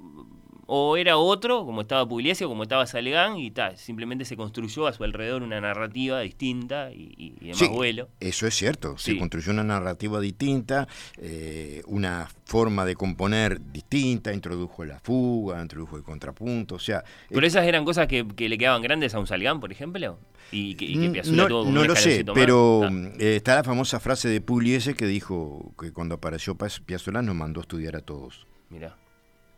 o 0.74 0.96
era 0.96 1.18
otro, 1.18 1.66
como 1.66 1.82
estaba 1.82 2.08
Pugliese 2.08 2.46
o 2.46 2.48
como 2.48 2.64
estaba 2.64 2.88
Salgán, 2.88 3.36
y 3.36 3.52
tal, 3.52 3.76
simplemente 3.76 4.24
se 4.24 4.38
construyó 4.38 4.88
a 4.88 4.94
su 4.94 5.04
alrededor 5.04 5.44
una 5.44 5.60
narrativa 5.60 6.22
distinta 6.22 6.92
y, 6.94 7.34
de 7.42 7.50
más 7.50 7.70
vuelo. 7.70 8.08
Eso 8.22 8.48
es 8.48 8.56
cierto, 8.56 8.98
se 8.98 9.18
construyó 9.18 9.52
una 9.52 9.66
narrativa 9.66 10.22
distinta, 10.22 10.88
eh, 11.18 11.82
una 11.88 12.30
forma 12.46 12.86
de 12.86 12.96
componer 12.96 13.60
distinta, 13.74 14.34
introdujo 14.34 14.86
la 14.86 15.02
fuga, 15.02 15.62
introdujo 15.62 15.98
el 15.98 16.04
contrapunto, 16.04 16.76
o 16.76 16.80
sea... 16.80 17.04
¿Pero 17.28 17.46
esas 17.46 17.66
eran 17.66 17.84
cosas 17.84 18.08
que, 18.08 18.26
que 18.26 18.48
le 18.48 18.58
quedaban 18.58 18.82
grandes 18.82 19.14
a 19.14 19.20
un 19.20 19.28
Salgán, 19.28 19.60
por 19.60 19.74
ejemplo? 19.74 20.20
Y 20.54 20.76
que, 20.76 20.88
mm, 20.88 21.36
no, 21.36 21.66
no 21.66 21.84
lo 21.84 21.96
sé, 21.98 22.24
pero 22.34 22.88
eh, 23.20 23.36
está 23.36 23.56
la 23.56 23.66
famosa 23.66 24.00
frase 24.00 24.30
de 24.30 24.40
Pugliese 24.40 24.94
que 24.94 25.06
dijo 25.06 25.74
que 25.78 25.92
cuando 25.92 26.16
apareció 26.16 26.56
Piazzolla 26.56 27.22
nos 27.22 27.36
mandó 27.36 27.60
a 27.60 27.64
estudiar 27.64 27.98
a 27.98 28.02
todos. 28.02 28.48
Mira. 28.70 28.96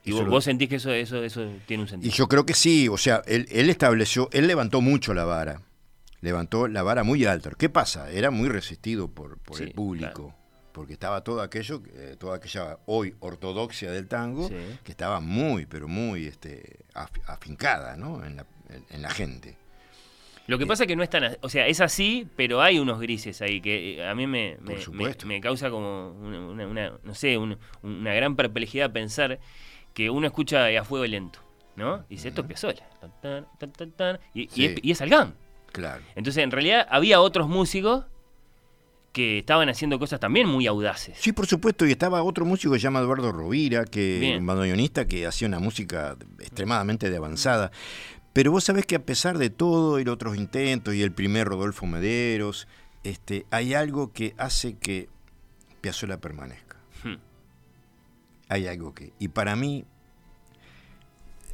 ¿Y 0.05 0.11
vos, 0.11 0.43
sentís 0.43 0.69
que 0.69 0.75
eso, 0.75 0.91
eso, 0.91 1.23
eso 1.23 1.49
tiene 1.65 1.83
un 1.83 1.89
sentido? 1.89 2.11
Y 2.11 2.15
yo 2.15 2.27
creo 2.27 2.45
que 2.45 2.53
sí, 2.53 2.89
o 2.89 2.97
sea, 2.97 3.21
él, 3.25 3.47
estableció, 3.69 4.29
él 4.33 4.47
levantó 4.47 4.81
mucho 4.81 5.13
la 5.13 5.23
vara, 5.23 5.61
levantó 6.21 6.67
la 6.67 6.83
vara 6.83 7.03
muy 7.03 7.25
alta. 7.25 7.51
¿Qué 7.57 7.69
pasa? 7.69 8.11
Era 8.11 8.29
muy 8.29 8.49
resistido 8.49 9.07
por, 9.07 9.37
por 9.39 9.61
el 9.61 9.71
público. 9.71 10.35
Porque 10.73 10.93
estaba 10.93 11.23
todo 11.23 11.41
aquello, 11.41 11.83
eh, 11.93 12.15
toda 12.19 12.37
aquella 12.37 12.79
hoy 12.87 13.13
ortodoxia 13.19 13.91
del 13.91 14.07
tango, 14.07 14.49
que 14.83 14.91
estaba 14.91 15.19
muy, 15.19 15.67
pero 15.67 15.87
muy 15.87 16.25
este, 16.25 16.79
afincada 17.27 17.95
¿no? 17.95 18.25
en, 18.25 18.37
la, 18.37 18.45
en 18.89 19.01
la 19.03 19.11
gente. 19.11 19.55
Lo 20.45 20.57
que 20.57 20.65
pasa 20.65 20.83
es 20.83 20.87
que 20.87 20.95
no 20.95 21.03
es 21.03 21.09
tan, 21.09 21.37
o 21.41 21.47
sea, 21.47 21.67
es 21.67 21.79
así, 21.79 22.27
pero 22.35 22.61
hay 22.61 22.77
unos 22.77 22.99
grises 22.99 23.41
ahí 23.41 23.61
que 23.61 23.99
eh, 23.99 24.07
a 24.07 24.13
mí 24.13 24.27
me, 24.27 24.57
me, 25.25 25.39
causa 25.39 25.69
como 25.69 26.09
una, 26.09 26.93
no 27.01 27.15
sé, 27.15 27.37
una 27.37 28.13
gran 28.13 28.35
perplejidad 28.35 28.91
pensar 28.91 29.39
que 29.93 30.09
uno 30.09 30.27
escucha 30.27 30.67
a 30.67 30.83
fuego 30.83 31.05
lento, 31.05 31.39
¿no? 31.75 32.05
Y 32.09 32.15
dice, 32.15 32.29
esto 32.29 32.41
es 32.41 32.47
Piazzolla, 32.47 32.87
y, 34.33 34.49
y, 34.55 34.91
es, 34.91 35.01
Algán. 35.01 35.35
Claro. 35.71 36.03
Entonces, 36.15 36.43
en 36.43 36.51
realidad, 36.51 36.87
había 36.89 37.19
otros 37.21 37.47
músicos 37.47 38.05
que 39.11 39.39
estaban 39.39 39.69
haciendo 39.69 39.99
cosas 39.99 40.19
también 40.19 40.47
muy 40.47 40.65
audaces. 40.65 41.17
Sí, 41.19 41.31
por 41.31 41.45
supuesto, 41.45 41.85
y 41.85 41.91
estaba 41.91 42.23
otro 42.23 42.45
músico 42.45 42.73
que 42.73 42.79
se 42.79 42.83
llama 42.83 42.99
Eduardo 42.99 43.31
Rovira, 43.31 43.85
que 43.85 44.35
un 44.39 44.45
bandoneonista 44.45 45.07
que 45.07 45.27
hacía 45.27 45.47
una 45.47 45.59
música 45.59 46.17
extremadamente 46.39 47.09
de 47.09 47.17
avanzada. 47.17 47.71
Pero 48.33 48.51
vos 48.51 48.63
sabés 48.63 48.87
que 48.87 48.95
a 48.95 49.05
pesar 49.05 49.37
de 49.37 49.51
todo 49.51 49.99
y 49.99 50.03
los 50.03 50.15
otros 50.15 50.35
intentos 50.35 50.95
y 50.95 51.03
el 51.03 51.11
primer 51.11 51.47
Rodolfo 51.47 51.85
Mederos, 51.85 52.67
este, 53.03 53.45
hay 53.51 53.75
algo 53.75 54.11
que 54.11 54.33
hace 54.39 54.77
que 54.79 55.09
Piazzolla 55.81 56.17
permanezca. 56.17 56.77
Hay 58.53 58.67
algo 58.67 58.93
que... 58.93 59.13
Y 59.19 59.29
para 59.29 59.55
mí, 59.55 59.83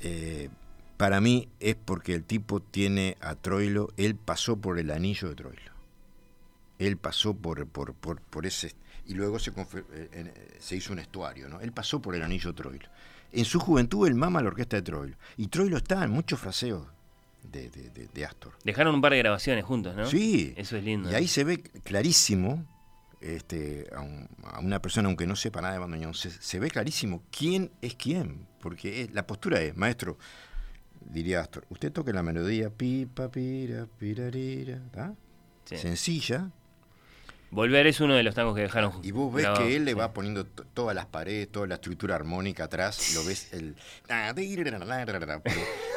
eh, 0.01 0.49
para 0.97 1.21
mí 1.21 1.47
es 1.59 1.75
porque 1.75 2.13
el 2.13 2.23
tipo 2.23 2.59
tiene 2.61 3.17
a 3.21 3.35
Troilo, 3.35 3.89
él 3.97 4.15
pasó 4.15 4.57
por 4.57 4.79
el 4.79 4.91
anillo 4.91 5.29
de 5.29 5.35
Troilo. 5.35 5.71
Él 6.77 6.97
pasó 6.97 7.33
por, 7.33 7.65
por, 7.67 7.93
por, 7.93 8.21
por 8.21 8.45
ese... 8.45 8.73
Y 9.05 9.13
luego 9.13 9.39
se, 9.39 9.51
eh, 9.51 10.09
en- 10.13 10.27
eh, 10.27 10.33
se 10.59 10.75
hizo 10.75 10.93
un 10.93 10.99
estuario, 10.99 11.49
¿no? 11.49 11.61
Él 11.61 11.71
pasó 11.71 12.01
por 12.01 12.15
el 12.15 12.21
anillo 12.21 12.53
Troilo. 12.53 12.87
En 13.31 13.45
su 13.45 13.59
juventud 13.59 14.07
él 14.07 14.15
mama 14.15 14.41
la 14.41 14.49
orquesta 14.49 14.75
de 14.75 14.81
Troilo. 14.83 15.15
Y 15.37 15.47
Troilo 15.47 15.77
está 15.77 16.03
en 16.03 16.11
muchos 16.11 16.39
fraseos 16.39 16.85
de, 17.43 17.69
de- 17.69 17.89
de- 17.91 18.07
de 18.13 18.25
Astor. 18.25 18.53
Dejaron 18.63 18.95
un 18.95 19.01
par 19.01 19.13
de 19.13 19.19
grabaciones 19.19 19.63
juntos, 19.65 19.95
¿no? 19.95 20.05
Sí. 20.05 20.53
Eso 20.57 20.75
es 20.77 20.83
lindo. 20.83 21.09
Y 21.11 21.15
ahí 21.15 21.27
se 21.27 21.43
ve 21.43 21.59
clarísimo, 21.61 22.65
este, 23.21 23.87
a, 23.95 24.01
un- 24.01 24.27
a 24.43 24.59
una 24.59 24.81
persona, 24.81 25.07
aunque 25.07 25.27
no 25.27 25.35
sepa 25.35 25.61
nada 25.61 25.73
de 25.73 25.79
bandoneón, 25.79 26.13
se, 26.13 26.29
se 26.31 26.59
ve 26.59 26.69
clarísimo 26.69 27.23
quién 27.31 27.71
es 27.81 27.95
quién. 27.95 28.47
Porque 28.61 29.01
es- 29.03 29.11
la 29.13 29.25
postura 29.27 29.61
es, 29.61 29.75
maestro, 29.75 30.17
diría 31.01 31.41
Astor, 31.41 31.65
usted 31.69 31.91
toque 31.91 32.13
la 32.13 32.23
melodía, 32.23 32.69
pi, 32.69 33.05
pa, 33.05 33.29
pira, 33.29 33.87
pirarira. 33.97 34.81
Sí. 35.65 35.77
sencilla, 35.77 36.49
Volver 37.51 37.87
es 37.87 37.99
uno 37.99 38.13
de 38.13 38.21
los 38.21 38.35
tangos 38.35 38.55
que 38.55 38.61
dejaron 38.61 38.93
y 39.01 39.09
vos 39.09 39.33
ves 39.33 39.47
que 39.57 39.75
él 39.75 39.83
le 39.85 39.91
sí. 39.93 39.97
va 39.97 40.13
poniendo 40.13 40.45
to- 40.45 40.65
todas 40.65 40.95
las 40.95 41.07
paredes, 41.07 41.51
toda 41.51 41.65
la 41.65 41.75
estructura 41.75 42.13
armónica 42.15 42.65
atrás, 42.65 43.13
lo 43.15 43.23
ves 43.25 43.51
el... 43.53 43.75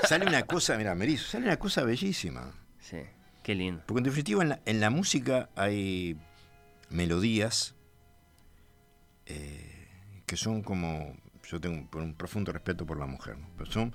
Sale 0.08 0.26
una 0.26 0.44
cosa, 0.44 0.78
mira, 0.78 0.94
Merizo, 0.94 1.26
sale 1.28 1.44
una 1.46 1.58
cosa 1.58 1.84
bellísima. 1.84 2.52
Sí, 2.80 2.98
qué 3.42 3.54
lindo. 3.54 3.82
Porque 3.86 3.98
en 3.98 4.04
definitiva 4.04 4.42
en 4.42 4.48
la, 4.50 4.60
en 4.64 4.80
la 4.80 4.88
música 4.88 5.50
hay 5.54 6.16
melodías 6.92 7.74
eh, 9.26 9.88
que 10.26 10.36
son 10.36 10.62
como, 10.62 11.16
yo 11.48 11.60
tengo 11.60 11.76
un, 11.92 12.02
un 12.02 12.14
profundo 12.14 12.52
respeto 12.52 12.86
por 12.86 12.98
la 12.98 13.06
mujer, 13.06 13.38
¿no? 13.38 13.48
pero 13.56 13.70
son, 13.70 13.92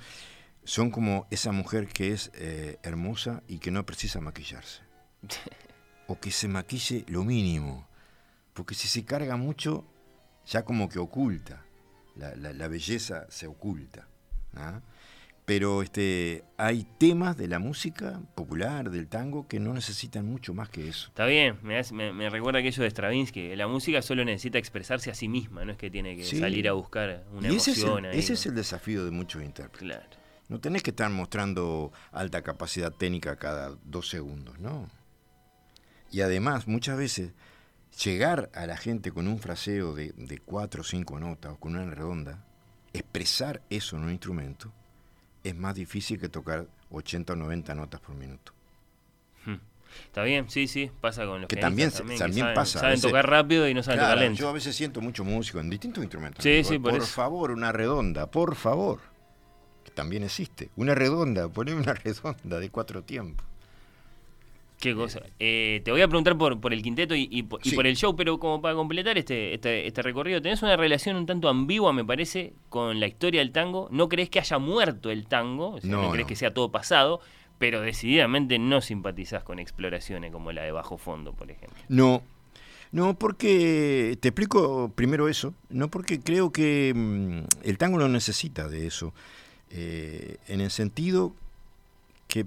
son 0.64 0.92
como 0.92 1.28
esa 1.32 1.52
mujer 1.52 1.88
que 1.88 2.12
es 2.14 2.32
eh, 2.36 2.78
hermosa 2.84 3.44
y 3.48 3.60
que 3.60 3.72
no 3.72 3.86
precisa 3.86 4.20
maquillarse. 4.22 4.82
o 6.08 6.20
que 6.20 6.32
se 6.32 6.48
maquille 6.48 7.04
lo 7.08 7.24
mínimo, 7.24 7.88
porque 8.54 8.76
si 8.76 8.88
se 8.88 9.04
carga 9.04 9.36
mucho, 9.36 9.86
ya 10.46 10.64
como 10.64 10.88
que 10.88 11.00
oculta, 11.00 11.64
la, 12.16 12.36
la- 12.36 12.54
la 12.54 12.68
belleza 12.68 13.26
se 13.30 13.48
oculta. 13.48 14.08
¿ah? 14.56 14.82
Pero 15.48 15.82
este, 15.82 16.44
hay 16.58 16.86
temas 16.98 17.38
de 17.38 17.48
la 17.48 17.58
música 17.58 18.20
popular, 18.36 18.90
del 18.92 19.08
tango, 19.08 19.48
que 19.48 19.62
no 19.62 19.74
necesitan 19.74 20.26
mucho 20.26 20.54
más 20.54 20.68
que 20.68 20.90
eso. 20.90 21.08
Está 21.08 21.26
bien, 21.26 21.58
me, 21.64 21.80
hace- 21.80 21.94
me- 21.94 22.12
me 22.12 22.30
recuerda 22.30 22.60
aquello 22.60 22.84
de 22.84 22.90
Stravinsky, 22.90 23.56
la 23.56 23.66
música 23.70 24.02
solo 24.02 24.26
necesita 24.26 24.58
expresarse 24.58 25.10
a 25.10 25.16
sí 25.16 25.30
misma, 25.30 25.64
no 25.64 25.72
es 25.72 25.78
que 25.78 25.90
tiene 25.90 26.18
que 26.18 26.26
Sí. 26.26 26.38
salir 26.38 26.68
a 26.68 26.74
buscar 26.74 27.24
una 27.32 27.48
y 27.50 27.56
ese 27.56 27.72
es, 27.72 27.78
emoción 27.78 28.04
el, 28.08 28.12
ahí, 28.12 28.20
ese 28.20 28.34
¿no? 28.34 28.34
es 28.34 28.46
el 28.46 28.56
desafío 28.56 29.06
de 29.06 29.12
muchos 29.12 29.42
intérpretes. 29.42 29.88
Claro. 29.88 30.06
No 30.50 30.60
tenés 30.60 30.84
que 30.84 30.90
estar 30.90 31.10
mostrando 31.12 31.94
alta 32.12 32.42
capacidad 32.42 32.92
técnica 32.92 33.38
cada 33.38 33.70
dos 33.86 34.10
segundos, 34.10 34.60
¿no? 34.60 34.90
Y 36.12 36.20
además, 36.20 36.68
muchas 36.68 36.98
veces, 36.98 37.32
llegar 38.04 38.50
a 38.54 38.66
la 38.66 38.76
gente 38.76 39.14
con 39.14 39.30
un 39.30 39.40
fraseo 39.40 39.96
de, 39.96 40.12
de 40.18 40.40
cuatro 40.40 40.82
o 40.82 40.84
cinco 40.84 41.18
notas 41.22 41.54
o 41.54 41.58
con 41.58 41.78
una 41.78 41.90
redonda, 41.90 42.44
expresar 42.92 43.62
eso 43.70 43.96
en 43.96 44.04
un 44.04 44.12
instrumento, 44.12 44.74
es 45.50 45.56
más 45.56 45.76
difícil 45.76 46.20
que 46.20 46.30
tocar 46.30 46.68
80 46.92 47.34
o 47.34 47.36
90 47.36 47.76
notas 47.76 48.00
por 48.02 48.16
minuto. 48.16 48.54
Está 50.06 50.22
bien, 50.24 50.48
sí, 50.50 50.68
sí, 50.68 50.92
pasa 51.02 51.26
con 51.26 51.42
los 51.42 51.48
Que 51.48 51.56
también 51.56 51.90
se- 51.90 52.04
que 52.04 52.18
también 52.18 52.42
saben, 52.44 52.54
pasa, 52.56 52.80
Saben 52.80 52.96
veces- 52.96 53.10
tocar 53.10 53.28
rápido 53.30 53.68
y 53.68 53.74
no 53.74 53.82
saben 53.82 54.00
Claro, 54.00 54.14
tocar 54.14 54.24
lento. 54.26 54.40
yo 54.42 54.50
a 54.50 54.52
veces 54.52 54.76
siento 54.76 55.02
mucho 55.02 55.24
músico 55.24 55.60
en 55.60 55.70
distintos 55.72 56.04
instrumentos. 56.04 56.44
Sí, 56.44 56.64
sí, 56.64 56.78
por 56.78 56.92
por 56.92 57.02
favor, 57.04 57.52
una 57.52 57.72
redonda, 57.72 58.30
por 58.30 58.56
favor. 58.56 59.00
Que 59.84 59.90
también 59.92 60.24
existe. 60.24 60.70
Una 60.76 60.94
redonda, 60.94 61.48
poneme 61.50 61.82
una 61.82 61.94
redonda 62.04 62.60
de 62.60 62.70
cuatro 62.70 63.04
tiempos. 63.04 63.46
Qué 64.80 64.94
cosa. 64.94 65.22
Eh, 65.40 65.82
te 65.84 65.92
voy 65.92 66.02
a 66.02 66.08
preguntar 66.08 66.38
por, 66.38 66.60
por 66.62 66.72
el 66.72 66.84
quinteto 66.84 67.16
y, 67.16 67.28
y 67.32 67.42
por- 67.44 67.60
y 67.66 67.70
Sí. 67.72 67.76
por 67.76 67.88
el 67.88 67.96
show, 67.98 68.16
pero 68.16 68.38
como 68.40 68.62
para 68.62 68.76
completar 68.76 69.18
este, 69.18 69.56
este, 69.56 69.88
este 69.88 70.02
recorrido, 70.04 70.40
tenés 70.42 70.62
una 70.62 70.78
relación 70.78 71.16
un 71.16 71.26
tanto 71.26 71.50
ambigua, 71.50 71.94
me 71.94 72.06
parece, 72.06 72.54
con 72.70 73.00
la 73.00 73.08
historia 73.08 73.42
del 73.42 73.52
tango. 73.52 73.88
No 73.92 74.08
crees 74.08 74.30
que 74.30 74.40
haya 74.40 74.60
muerto 74.60 75.10
el 75.10 75.26
tango, 75.26 75.72
o 75.76 75.82
sea, 75.82 75.90
no, 75.90 76.04
No, 76.04 76.10
crees 76.12 76.26
no. 76.26 76.28
que 76.28 76.36
sea 76.36 76.54
todo 76.54 76.70
pasado, 76.72 77.22
pero 77.58 77.82
decididamente 77.82 78.60
no 78.60 78.82
simpatizás 78.82 79.44
con 79.44 79.58
exploraciones 79.58 80.32
como 80.32 80.52
la 80.52 80.62
de 80.62 80.72
Bajo 80.72 81.00
Fondo, 81.00 81.34
por 81.34 81.50
ejemplo. 81.50 81.80
No, 81.90 82.22
no, 82.92 83.16
porque 83.18 84.16
te 84.22 84.28
explico 84.28 84.92
primero 84.94 85.28
eso. 85.28 85.56
No 85.70 85.88
porque 85.90 86.20
creo 86.20 86.52
que 86.52 86.94
mm, 86.96 87.68
el 87.68 87.78
tango 87.80 87.98
no 87.98 88.08
necesita 88.10 88.68
de 88.70 88.86
eso. 88.86 89.12
Eh, 89.72 90.38
en 90.48 90.62
el 90.62 90.70
sentido 90.70 91.34
que 92.28 92.46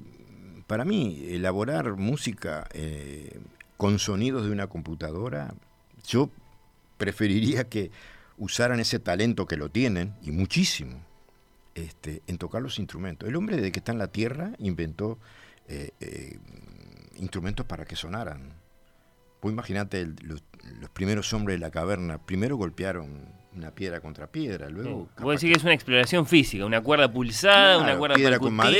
para 0.70 0.84
mí 0.84 1.24
elaborar 1.30 1.96
música 1.96 2.68
eh, 2.74 3.40
con 3.76 3.98
sonidos 3.98 4.44
de 4.46 4.52
una 4.52 4.68
computadora, 4.68 5.52
yo 6.06 6.30
preferiría 6.96 7.68
que 7.68 7.90
usaran 8.38 8.78
ese 8.78 9.00
talento 9.00 9.46
que 9.46 9.56
lo 9.56 9.68
tienen, 9.68 10.14
y 10.22 10.30
muchísimo, 10.30 11.02
este, 11.74 12.22
en 12.28 12.38
tocar 12.38 12.62
los 12.62 12.78
instrumentos. 12.78 13.28
El 13.28 13.34
hombre 13.34 13.56
desde 13.56 13.72
que 13.72 13.80
está 13.80 13.90
en 13.90 13.98
la 13.98 14.12
tierra 14.12 14.52
inventó 14.60 15.18
eh, 15.66 15.90
eh, 15.98 16.38
instrumentos 17.16 17.66
para 17.66 17.84
que 17.84 17.96
sonaran. 17.96 18.52
Vos 19.42 19.50
imaginate 19.50 20.06
los, 20.22 20.44
los 20.78 20.90
primeros 20.90 21.32
hombres 21.32 21.56
de 21.56 21.66
la 21.66 21.72
caverna, 21.72 22.18
primero 22.18 22.56
golpearon 22.56 23.39
una 23.56 23.70
piedra 23.72 24.00
contra 24.00 24.26
piedra, 24.28 24.68
luego... 24.68 25.08
Sí. 25.16 25.22
Vos 25.22 25.34
decís 25.40 25.52
que 25.52 25.58
es 25.58 25.64
una 25.64 25.74
exploración 25.74 26.26
física, 26.26 26.64
una 26.64 26.80
cuerda 26.80 27.12
pulsada, 27.12 27.78
una 27.78 27.96
cuerda 27.98 28.14
piedra 28.16 28.38
con 28.38 28.56
percutida. 28.56 28.70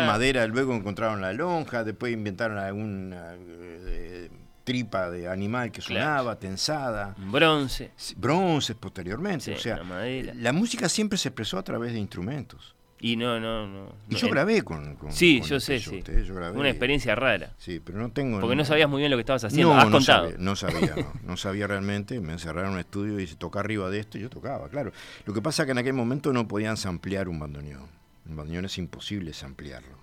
madera, 0.00 0.06
madera, 0.06 0.46
luego 0.46 0.74
encontraron 0.74 1.20
la 1.20 1.32
lonja, 1.32 1.84
después 1.84 2.12
inventaron 2.12 2.58
alguna 2.58 3.34
eh, 3.38 4.28
tripa 4.64 5.10
de 5.10 5.28
animal 5.28 5.70
que 5.70 5.80
Claro. 5.80 6.04
sonaba, 6.06 6.38
tensada, 6.40 7.14
Bronce. 7.18 7.92
bronces 8.16 8.74
posteriormente, 8.76 9.44
Sí, 9.44 9.52
o 9.52 9.58
sea, 9.58 9.76
la 9.84 10.34
la 10.34 10.52
música 10.52 10.88
siempre 10.88 11.18
se 11.18 11.28
expresó 11.28 11.58
a 11.58 11.62
través 11.62 11.92
de 11.92 12.00
instrumentos. 12.00 12.74
Y 12.98 13.16
no, 13.16 13.38
no, 13.38 13.66
no. 13.66 13.92
Y 14.08 14.14
no, 14.14 14.18
yo 14.18 14.26
eh, 14.26 14.30
grabé 14.30 14.62
con, 14.62 14.96
con- 14.96 15.12
Sí, 15.12 15.40
con 15.40 15.48
yo 15.50 15.54
el 15.56 15.60
sé, 15.60 15.78
sí. 15.80 15.90
Peyote, 15.90 16.24
yo 16.24 16.34
grabé. 16.34 16.58
Una 16.58 16.70
experiencia 16.70 17.14
rara. 17.14 17.52
Sí, 17.58 17.78
pero 17.84 17.98
no 17.98 18.10
tengo... 18.10 18.40
Porque 18.40 18.56
no 18.56 18.64
sabías 18.64 18.88
muy 18.88 19.00
bien 19.00 19.10
lo 19.10 19.18
que 19.18 19.20
estabas 19.20 19.44
haciendo. 19.44 19.74
No, 19.74 19.78
Has 19.78 19.84
no 19.86 19.90
contado. 19.92 20.24
sabía, 20.30 20.36
no 20.38 20.56
sabía, 20.56 20.94
no, 20.96 21.12
no 21.24 21.36
sabía 21.36 21.66
realmente. 21.66 22.18
Me 22.20 22.32
encerraron 22.32 22.68
en 22.70 22.74
un 22.74 22.80
estudio 22.80 23.20
y 23.20 23.26
se 23.26 23.36
toca 23.36 23.60
arriba 23.60 23.90
de 23.90 23.98
esto 24.00 24.16
y 24.16 24.22
yo 24.22 24.30
tocaba, 24.30 24.68
claro. 24.70 24.92
Lo 25.26 25.34
que 25.34 25.42
pasa 25.42 25.62
es 25.62 25.66
que 25.66 25.72
en 25.72 25.78
aquel 25.78 25.92
momento 25.92 26.32
no 26.32 26.48
podían 26.48 26.78
samplear 26.78 27.28
un 27.28 27.38
bandoneón. 27.38 27.86
Un 28.28 28.36
bandoneón 28.36 28.64
es 28.64 28.78
imposible 28.78 29.34
samplearlo. 29.34 29.96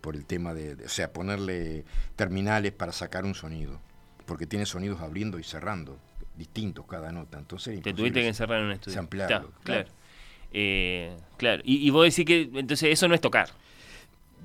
Por 0.00 0.16
el 0.16 0.24
tema 0.26 0.52
de, 0.52 0.74
de- 0.74 0.86
o 0.86 0.88
sea, 0.88 1.12
ponerle 1.12 1.84
terminales 2.16 2.72
para 2.72 2.90
sacar 2.90 3.24
un 3.24 3.36
sonido. 3.36 3.80
Porque 4.26 4.46
tiene 4.48 4.66
sonidos 4.66 5.00
abriendo 5.00 5.38
y 5.38 5.44
cerrando, 5.44 5.96
distintos 6.36 6.86
cada 6.88 7.12
nota. 7.12 7.38
Entonces 7.38 7.80
Te 7.82 7.94
tuviste 7.94 8.20
que 8.20 8.26
encerrar 8.28 8.58
en 8.60 8.66
un 8.66 8.72
estudio. 8.72 8.94
samplearlo, 8.96 9.52
claro. 9.62 9.84
claro. 9.84 9.88
Eh, 10.52 11.16
claro. 11.36 11.62
Y, 11.64 11.86
y 11.86 11.90
vos 11.90 12.04
decís 12.04 12.24
que 12.24 12.42
entonces 12.54 12.90
eso 12.92 13.08
no 13.08 13.14
es 13.14 13.20
tocar. 13.20 13.48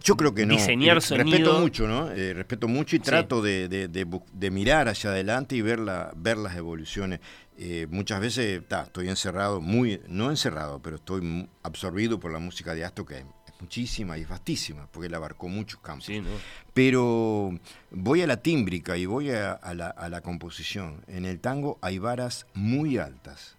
Yo 0.03 0.15
creo 0.15 0.33
que 0.33 0.45
no. 0.45 0.53
Diseñar 0.53 1.01
sonido. 1.01 1.25
Respeto 1.31 1.59
mucho, 1.59 1.87
¿no? 1.87 2.11
Eh, 2.11 2.33
respeto 2.33 2.67
mucho 2.67 2.95
y 2.95 2.99
Sí. 2.99 3.05
trato 3.05 3.41
de, 3.41 3.67
de- 3.67 3.87
de 3.87 4.05
bu- 4.07 4.23
de 4.31 4.51
mirar 4.51 4.87
hacia 4.87 5.09
adelante 5.09 5.55
y 5.55 5.61
ver, 5.61 5.79
la, 5.79 6.13
ver 6.15 6.37
las 6.37 6.55
evoluciones. 6.55 7.19
Eh, 7.57 7.87
muchas 7.89 8.21
veces 8.21 8.61
ta, 8.67 8.83
estoy 8.83 9.09
encerrado, 9.09 9.59
muy, 9.59 9.99
no 10.07 10.29
encerrado, 10.29 10.79
pero 10.81 10.97
estoy 10.97 11.49
absorbido 11.63 12.19
por 12.19 12.31
la 12.31 12.37
música 12.39 12.75
de 12.75 12.85
Astor, 12.85 13.07
que 13.07 13.17
es 13.17 13.25
muchísima 13.59 14.15
y 14.19 14.21
es 14.21 14.29
vastísima, 14.29 14.87
porque 14.91 15.07
él 15.07 15.15
abarcó 15.15 15.47
muchos 15.49 15.79
campos. 15.79 16.05
Sí, 16.05 16.21
¿no? 16.21 16.29
Pero 16.75 17.57
voy 17.89 18.21
a 18.21 18.27
la 18.27 18.37
tímbrica 18.37 18.95
y 18.97 19.07
voy 19.07 19.31
a, 19.31 19.53
a 19.53 19.73
la, 19.73 19.87
a 19.87 20.09
la 20.09 20.21
composición. 20.21 21.01
En 21.07 21.25
el 21.25 21.39
tango 21.39 21.79
hay 21.81 21.97
varas 21.97 22.45
muy 22.53 22.99
altas, 22.99 23.56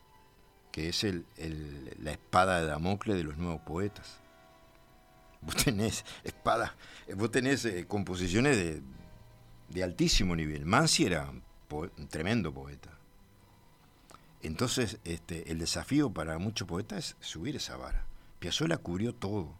que 0.79 0.91
es 0.91 1.03
el, 1.03 1.25
la 2.01 2.13
espada 2.13 2.61
de 2.61 2.69
Damocles 2.69 3.17
de 3.17 3.25
los 3.25 3.37
nuevos 3.37 3.61
poetas. 3.63 4.19
Vos 5.41 5.57
tenés 5.57 6.05
espada, 6.23 6.77
vos 7.17 7.33
tenés 7.33 7.65
eh, 7.65 7.87
composiciones 7.89 8.57
de, 8.57 8.83
de 9.71 9.83
altísimo 9.83 10.37
nivel. 10.37 10.67
Mansi 10.67 11.07
era 11.07 11.31
un 11.31 12.09
tremendo 12.09 12.55
poeta. 12.55 12.91
Entonces, 14.41 14.99
este, 15.05 15.51
el 15.51 15.59
desafío 15.59 16.11
para 16.11 16.39
muchos 16.39 16.69
poetas 16.69 17.17
es 17.21 17.27
subir 17.27 17.57
esa 17.57 17.77
vara. 17.77 18.05
Piazzolla 18.39 18.77
cubrió 18.77 19.13
todo. 19.13 19.53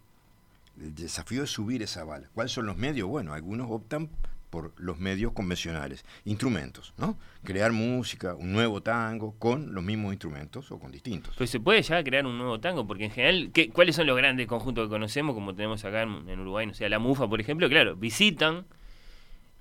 El 0.81 0.95
desafío 0.95 1.43
es 1.43 1.51
subir 1.51 1.83
esa 1.83 2.05
vara. 2.05 2.29
¿Cuáles 2.33 2.53
son 2.53 2.67
los 2.67 2.77
medios? 2.77 3.09
Bueno, 3.09 3.35
algunos 3.35 3.67
optan 3.73 4.09
por 4.51 4.73
los 4.81 4.99
medios 4.99 5.33
convencionales, 5.33 6.05
instrumentos, 6.25 6.95
¿no? 6.99 7.19
Crear 7.45 7.73
música, 7.73 8.35
un 8.35 8.53
nuevo 8.53 8.81
tango 8.83 9.35
con 9.39 9.75
los 9.75 9.85
mismos 9.85 10.13
instrumentos 10.13 10.71
o 10.73 10.79
con 10.79 10.91
distintos. 10.91 11.35
Pero 11.37 11.47
se 11.47 11.61
puede 11.61 11.83
ya 11.83 12.03
crear 12.03 12.25
un 12.27 12.39
nuevo 12.39 12.59
tango, 12.61 12.87
porque 12.87 13.05
en 13.05 13.11
general, 13.11 13.51
¿qué- 13.53 13.69
¿cuáles 13.71 13.97
son 13.97 14.07
los 14.07 14.17
grandes 14.17 14.47
conjuntos 14.47 14.87
que 14.87 14.91
conocemos, 14.91 15.35
como 15.35 15.55
tenemos 15.55 15.85
acá 15.85 16.03
en, 16.03 16.29
en 16.29 16.41
Uruguay? 16.41 16.67
No 16.67 16.75
sé, 16.75 16.89
la 16.89 16.99
MUFA, 16.99 17.29
por 17.29 17.41
ejemplo, 17.41 17.69
claro, 17.69 17.95
visitan, 17.97 18.65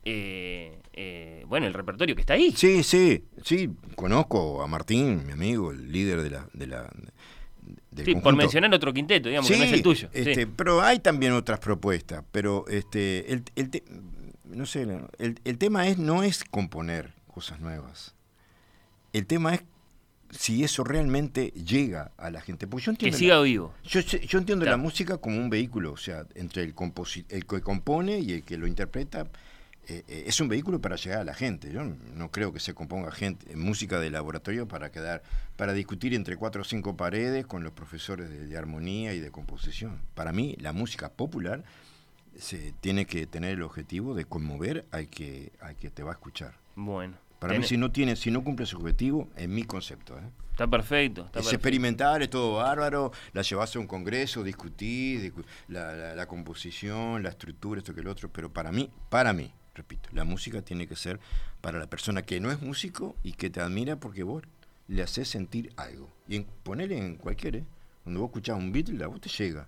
eh, 0.06 0.80
eh, 0.94 1.44
bueno, 1.48 1.68
el 1.68 1.74
repertorio 1.74 2.16
que 2.16 2.22
está 2.22 2.34
ahí. 2.34 2.52
Sí, 2.56 2.82
sí, 2.84 3.24
sí, 3.44 3.70
conozco 3.96 4.62
a 4.64 4.68
Martín, 4.68 5.26
mi 5.26 5.34
amigo, 5.34 5.72
el 5.72 5.92
líder 5.92 6.22
de 6.24 6.30
la... 6.30 6.48
De 6.54 6.68
la 6.68 6.90
Sí, 8.06 8.14
por 8.16 8.36
mencionar 8.36 8.72
otro 8.76 8.94
quinteto, 8.94 9.28
digamos, 9.28 9.50
que 9.50 9.58
no 9.58 9.64
es 9.64 9.72
el 9.74 9.82
tuyo. 9.82 10.08
sí. 10.14 10.20
Este, 10.22 10.46
Pero 10.46 10.82
hay 10.84 11.00
también 11.00 11.34
otras 11.34 11.60
propuestas. 11.60 12.24
Pero 12.32 12.66
este, 12.68 13.34
el, 13.34 13.44
el 13.56 13.70
te- 13.72 13.84
no 14.50 14.66
sé, 14.66 14.88
el, 15.20 15.40
el 15.44 15.58
tema 15.58 15.88
es 15.88 15.98
no 15.98 16.24
es 16.24 16.44
componer 16.44 17.14
cosas 17.34 17.60
nuevas. 17.60 18.14
El 19.14 19.26
tema 19.26 19.56
es 19.56 19.64
si 20.30 20.64
eso 20.64 20.84
realmente 20.84 21.52
llega 21.52 22.12
a 22.18 22.30
la 22.30 22.42
gente. 22.42 22.68
Porque 22.68 22.86
yo 22.86 22.92
Que 22.92 23.08
entiendo 23.08 23.18
siga 23.18 23.36
la- 23.36 23.42
vivo. 23.42 23.74
yo, 23.84 24.02
yo 24.02 24.40
entiendo 24.40 24.64
Claro. 24.66 24.78
la 24.78 24.84
música 24.84 25.18
como 25.18 25.38
un 25.38 25.50
vehículo, 25.50 25.94
o 25.94 25.98
sea, 25.98 26.26
entre 26.36 26.64
el, 26.64 26.74
el 27.30 27.46
que 27.46 27.62
compone 27.62 28.20
y 28.20 28.34
el 28.34 28.44
que 28.44 28.58
lo 28.58 28.68
interpreta, 28.68 29.28
eh, 29.88 30.04
eh, 30.10 30.26
es 30.28 30.42
un 30.42 30.50
vehículo 30.50 30.82
para 30.82 30.98
llegar 30.98 31.20
a 31.20 31.24
la 31.24 31.34
gente. 31.34 31.72
Yo 31.72 31.82
no 32.16 32.30
creo 32.30 32.52
que 32.52 32.60
se 32.60 32.74
componga 32.74 33.10
gente, 33.12 33.56
música 33.56 34.02
de 34.02 34.10
laboratorio 34.10 34.68
para 34.68 34.92
quedar, 34.92 35.24
para 35.56 35.72
discutir 35.72 36.14
entre 36.14 36.36
cuatro 36.36 36.64
o 36.64 36.66
cinco 36.66 36.98
paredes 36.98 37.46
con 37.46 37.64
los 37.64 37.72
profesores 37.72 38.30
de, 38.30 38.48
de 38.48 38.58
armonía 38.58 39.14
y 39.14 39.22
de 39.22 39.32
composición. 39.32 40.02
Para 40.14 40.34
mí, 40.34 40.58
la 40.60 40.74
música 40.74 41.08
popular 41.08 41.64
se 42.40 42.74
tiene 42.82 43.06
que 43.06 43.26
tener 43.28 43.52
el 43.52 43.64
objetivo 43.64 44.14
de 44.16 44.26
conmover 44.26 44.86
al 44.92 45.08
que, 45.10 45.52
al 45.62 45.76
que 45.76 45.90
te 45.90 46.04
va 46.04 46.12
a 46.12 46.14
escuchar. 46.14 46.56
Bueno. 46.76 47.16
Para 47.40 47.54
mí, 47.58 47.64
si 47.64 47.78
no 47.78 47.92
tiene, 47.92 48.16
si 48.16 48.32
no 48.32 48.44
cumple 48.44 48.66
su 48.66 48.78
objetivo, 48.78 49.30
en 49.36 49.54
mi 49.54 49.64
concepto, 49.64 50.18
¿eh? 50.18 50.24
Está 50.52 50.66
perfecto. 50.66 51.22
Está 51.22 51.28
Es 51.40 51.46
perfecto. 51.46 51.56
experimental, 51.56 52.22
es 52.24 52.32
todo 52.32 52.56
bárbaro, 52.56 53.12
la 53.34 53.44
llevas 53.44 53.76
a 53.76 53.80
un 53.80 53.86
congreso, 53.86 54.44
discutís, 54.44 55.22
discu- 55.24 55.46
la, 55.68 55.94
la- 55.96 56.16
la 56.16 56.26
composición, 56.28 57.22
la 57.22 57.30
estructura, 57.30 57.78
esto 57.80 57.94
que 57.94 58.02
el 58.02 58.08
otro, 58.08 58.30
pero 58.34 58.52
para 58.52 58.72
mí, 58.72 58.90
para 59.10 59.34
mí, 59.34 59.54
repito, 59.76 60.10
la 60.14 60.24
música 60.24 60.64
tiene 60.64 60.88
que 60.88 60.96
ser 60.96 61.20
para 61.62 61.78
la 61.78 61.86
persona 61.88 62.24
que 62.24 62.40
no 62.40 62.50
es 62.52 62.60
músico 62.60 63.16
y 63.22 63.34
que 63.34 63.52
te 63.52 63.62
admira 63.62 63.98
porque 63.98 64.24
vos 64.24 64.42
le 64.88 65.04
haces 65.04 65.28
sentir 65.28 65.72
algo. 65.78 66.10
Y 66.28 66.38
en, 66.38 66.46
ponele 66.64 66.98
en 66.98 67.18
cualquier, 67.18 67.58
¿eh? 67.58 67.64
Cuando 68.04 68.22
vos 68.22 68.30
escuchás 68.30 68.58
un 68.58 68.72
Beatle, 68.72 69.04
a 69.04 69.08
vos 69.08 69.22
te 69.22 69.30
llega. 69.30 69.68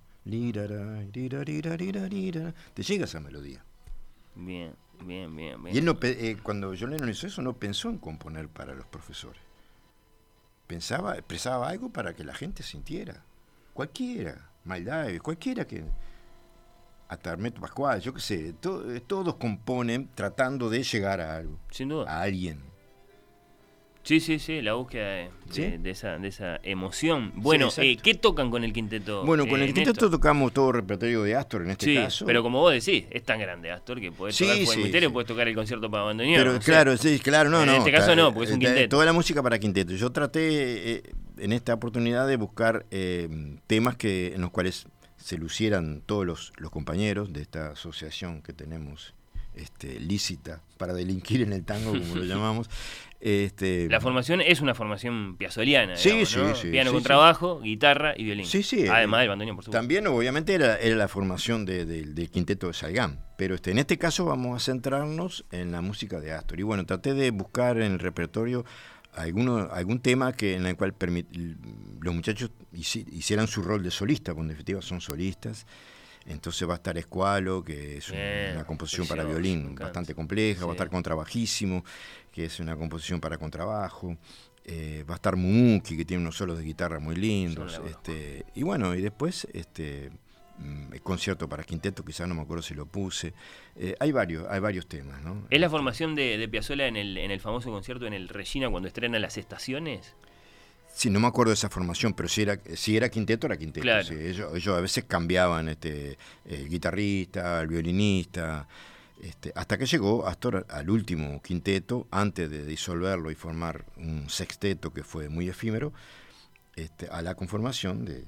Te 2.74 2.84
llega 2.84 3.06
esa 3.06 3.20
melodía. 3.20 3.64
Bien, 4.36 4.74
bien, 5.06 5.36
bien, 5.36 5.64
bien. 5.64 5.76
Y 5.76 5.80
él 5.80 5.86
no, 5.86 5.98
eh, 6.02 6.38
cuando 6.42 6.74
John 6.80 6.92
Lennon 6.92 7.10
hizo 7.10 7.28
eso, 7.28 7.42
no 7.42 7.54
pensó 7.54 7.90
en 7.90 7.98
componer 7.98 8.48
para 8.48 8.74
los 8.74 8.86
profesores. 8.88 9.42
Pensaba, 10.68 11.14
expresaba 11.16 11.70
algo 11.70 11.90
para 11.90 12.14
que 12.14 12.24
la 12.24 12.34
gente 12.36 12.62
sintiera. 12.64 13.24
Cualquiera, 13.74 14.50
Miles 14.66 14.86
Davis, 14.86 15.22
cualquiera 15.22 15.66
que. 15.66 15.84
Hasta 17.08 17.32
Hermeto 17.32 17.60
Pascual, 17.60 18.00
yo 18.02 18.14
qué 18.14 18.22
sé, 18.22 18.54
to- 18.54 18.84
todos 19.02 19.36
componen 19.38 20.10
tratando 20.14 20.70
de 20.70 20.84
llegar 20.84 21.20
a 21.22 21.38
algo, 21.38 21.58
Sin 21.72 21.90
duda. 21.90 22.08
a 22.08 22.22
alguien. 22.22 22.62
Sí, 24.10 24.20
sí, 24.20 24.40
sí, 24.40 24.60
la 24.64 24.74
búsqueda 24.74 25.08
de, 25.08 25.30
¿Sí? 25.52 25.62
de- 25.62 25.78
de 25.78 25.92
esa, 25.92 26.18
de 26.18 26.30
esa 26.30 26.60
emoción. 26.64 27.32
Bueno, 27.36 27.70
eh, 27.78 27.96
¿qué 28.02 28.16
tocan 28.16 28.50
con 28.50 28.64
el 28.64 28.74
quinteto? 28.74 29.24
Bueno, 29.24 29.46
con 29.48 29.62
eh, 29.62 29.66
el 29.66 29.68
quinteto 29.68 29.92
Néstor? 29.92 30.10
tocamos 30.10 30.52
todo 30.52 30.72
repertorio 30.72 31.22
de 31.22 31.36
Astor 31.36 31.62
en 31.62 31.70
este 31.70 31.86
Sí, 31.86 31.94
caso. 31.94 32.26
pero 32.26 32.42
como 32.42 32.60
vos 32.60 32.74
decís, 32.74 33.06
es 33.12 33.22
tan 33.22 33.40
grande 33.40 33.70
Astor 33.70 34.02
que 34.02 34.12
podés 34.12 34.36
tocar 34.36 34.58
y 34.58 34.62
Misterio, 34.62 35.14
podés 35.14 35.28
tocar 35.28 35.48
el 35.48 35.54
concierto 35.54 35.92
para 35.92 36.02
abandonar. 36.02 36.36
Pero 36.44 36.58
claro, 36.60 36.98
sí, 36.98 37.20
claro, 37.20 37.52
no, 37.52 37.60
En 37.62 37.68
no. 37.68 37.76
este 37.76 37.92
caso 37.92 38.16
no, 38.16 38.34
porque 38.34 38.48
es 38.50 38.54
un 38.56 38.60
quinteto. 38.62 38.90
Toda 38.90 39.06
la 39.06 39.14
música 39.14 39.44
para 39.44 39.60
quinteto. 39.60 39.94
Yo 39.94 40.12
traté 40.12 40.92
eh, 40.96 41.04
en 41.38 41.54
esta 41.54 41.76
oportunidad 41.76 42.28
de 42.28 42.38
buscar 42.38 42.88
eh, 42.90 43.30
temas 43.68 43.96
que 43.96 44.34
en 44.34 44.42
los 44.42 44.50
cuales 44.50 44.88
se 45.18 45.38
lucieran 45.38 46.02
todos 46.04 46.26
los, 46.26 46.52
los 46.58 46.72
compañeros 46.72 47.32
de 47.32 47.44
esta 47.44 47.74
asociación 47.74 48.42
que 48.42 48.54
tenemos 48.54 49.14
este, 49.54 50.00
lícita 50.00 50.62
para 50.78 50.94
delinquir 50.94 51.42
en 51.42 51.54
el 51.54 51.64
tango, 51.64 51.92
como 51.92 52.16
lo 52.16 52.24
llamamos. 52.24 52.70
Este, 53.22 53.90
La 53.90 54.00
formación 54.00 54.40
es 54.40 54.62
una 54.62 54.74
formación 54.74 55.36
piazoliana. 55.38 55.98
Sí, 55.98 56.10
digamos, 56.10 56.30
sí, 56.30 56.40
¿no? 56.40 56.56
sí, 56.56 56.70
Piano 56.72 56.90
sí, 56.92 56.94
con 56.94 57.02
sí. 57.02 57.06
trabajo, 57.08 57.60
guitarra 57.60 58.14
y 58.16 58.24
violín. 58.24 58.46
Sí, 58.46 58.64
sí. 58.64 58.88
Además 58.88 59.18
eh, 59.18 59.22
del 59.22 59.30
bandoneón, 59.30 59.56
por 59.58 59.66
supuesto. 59.66 59.78
También, 59.80 60.08
obviamente, 60.08 60.54
era, 60.54 60.78
era 60.78 60.96
la 60.96 61.08
formación 61.10 61.66
de- 61.66 61.86
de- 61.86 62.04
del 62.04 62.30
quinteto 62.30 62.68
de 62.68 62.74
Salgán. 62.74 63.20
Pero 63.38 63.56
este, 63.56 63.72
en 63.72 63.80
este 63.80 63.98
caso 63.98 64.24
vamos 64.26 64.56
a 64.62 64.66
centrarnos 64.66 65.46
en 65.52 65.72
la 65.74 65.82
música 65.82 66.20
de 66.22 66.32
Astor. 66.32 66.60
Y 66.60 66.64
bueno, 66.64 66.86
traté 66.86 67.14
de 67.14 67.32
buscar 67.32 67.78
en 67.82 67.92
el 67.94 68.00
repertorio 68.00 68.64
alguno, 69.14 69.68
algún 69.72 70.00
tema 70.00 70.32
que 70.34 70.56
en 70.56 70.66
el 70.66 70.78
cual 70.78 70.94
permit- 70.98 71.28
los 72.02 72.14
muchachos 72.16 72.52
hici- 72.74 73.06
hicieran 73.12 73.48
su 73.48 73.62
rol 73.64 73.84
de 73.84 73.92
solista, 73.92 74.32
porque 74.34 74.44
en 74.44 74.50
definitiva 74.50 74.82
son 74.82 75.02
solistas. 75.02 75.66
Entonces 76.30 76.68
va 76.70 76.74
a 76.74 76.76
estar 76.78 76.98
Escualo, 76.98 77.64
que 77.64 77.98
es 77.98 78.12
Bien, 78.12 78.54
una 78.56 78.64
composición 78.66 79.08
para 79.08 79.24
precioso, 79.24 79.42
violín 79.42 79.76
bastante 79.76 80.14
compleja, 80.16 80.66
va 80.66 80.72
a 80.72 80.76
estar 80.76 80.90
Contrabajísimo, 80.90 81.84
que 82.32 82.46
es 82.46 82.60
una 82.60 82.76
composición 82.76 83.20
para 83.20 83.38
contrabajo. 83.38 84.16
eh, 84.66 85.04
va 85.10 85.16
a 85.16 85.18
estar 85.18 85.36
Mumuki, 85.36 85.98
que 85.98 86.06
tiene 86.06 86.22
unos 86.22 86.38
solos 86.38 86.58
de 86.58 86.64
guitarra 86.64 87.00
muy 87.00 87.16
lindos. 87.16 87.82
Este, 87.86 88.46
y 88.54 88.62
bueno, 88.64 88.94
y 88.94 89.02
después 89.02 89.48
este 89.54 90.12
mm, 90.60 90.94
el 90.94 91.02
concierto 91.02 91.50
para 91.50 91.64
quinteto, 91.64 92.06
quizás 92.06 92.28
no 92.28 92.36
me 92.36 92.42
acuerdo 92.42 92.62
si 92.62 92.76
lo 92.76 92.86
puse. 92.86 93.34
Eh, 93.76 93.96
hay 94.00 94.12
varios, 94.12 94.46
hay 94.48 94.60
varios 94.60 94.88
temas, 94.88 95.22
¿no? 95.24 95.48
¿Es 95.50 95.60
la 95.60 95.70
formación 95.70 96.14
de, 96.14 96.38
de 96.38 96.48
Piazzolla 96.48 96.86
en 96.88 96.98
el, 96.98 97.18
en 97.18 97.32
el 97.32 97.40
famoso 97.40 97.72
concierto 97.72 98.06
en 98.06 98.14
el 98.14 98.30
Regina 98.30 98.70
cuando 98.70 98.88
estrena 98.88 99.18
las 99.18 99.38
estaciones? 99.38 100.14
Sí, 101.00 101.10
no 101.10 101.22
me 101.22 101.28
acuerdo 101.28 101.52
de 101.52 101.54
esa 101.54 101.70
formación, 101.70 102.14
pero 102.14 102.28
si 102.28 102.42
era, 102.42 102.60
si 102.76 102.98
era 102.98 103.08
quinteto, 103.08 103.48
era 103.48 103.56
quinteto. 103.56 103.84
Claro. 103.84 104.04
sí. 104.04 104.16
ellos, 104.16 104.54
ellos 104.54 104.78
a 104.78 104.82
veces 104.82 105.06
cambiaban 105.06 105.70
este, 105.70 106.18
el 106.44 106.68
guitarrista, 106.68 107.62
el 107.62 107.70
violinista, 107.70 108.68
este, 109.22 109.54
hasta 109.56 109.78
que 109.78 109.86
llegó 109.86 110.28
Astor 110.28 110.68
al 110.70 110.90
último 110.90 111.42
quinteto, 111.42 112.06
antes 112.12 112.50
de 112.50 112.66
disolverlo 112.66 113.32
y 113.32 113.36
formar 113.36 113.86
un 113.96 114.30
sexteto 114.30 114.92
que 114.92 115.06
fue 115.06 115.30
muy 115.30 115.48
efímero, 115.48 115.94
este, 116.76 117.08
a 117.08 117.22
la 117.22 117.34
conformación 117.34 118.04
de, 118.04 118.26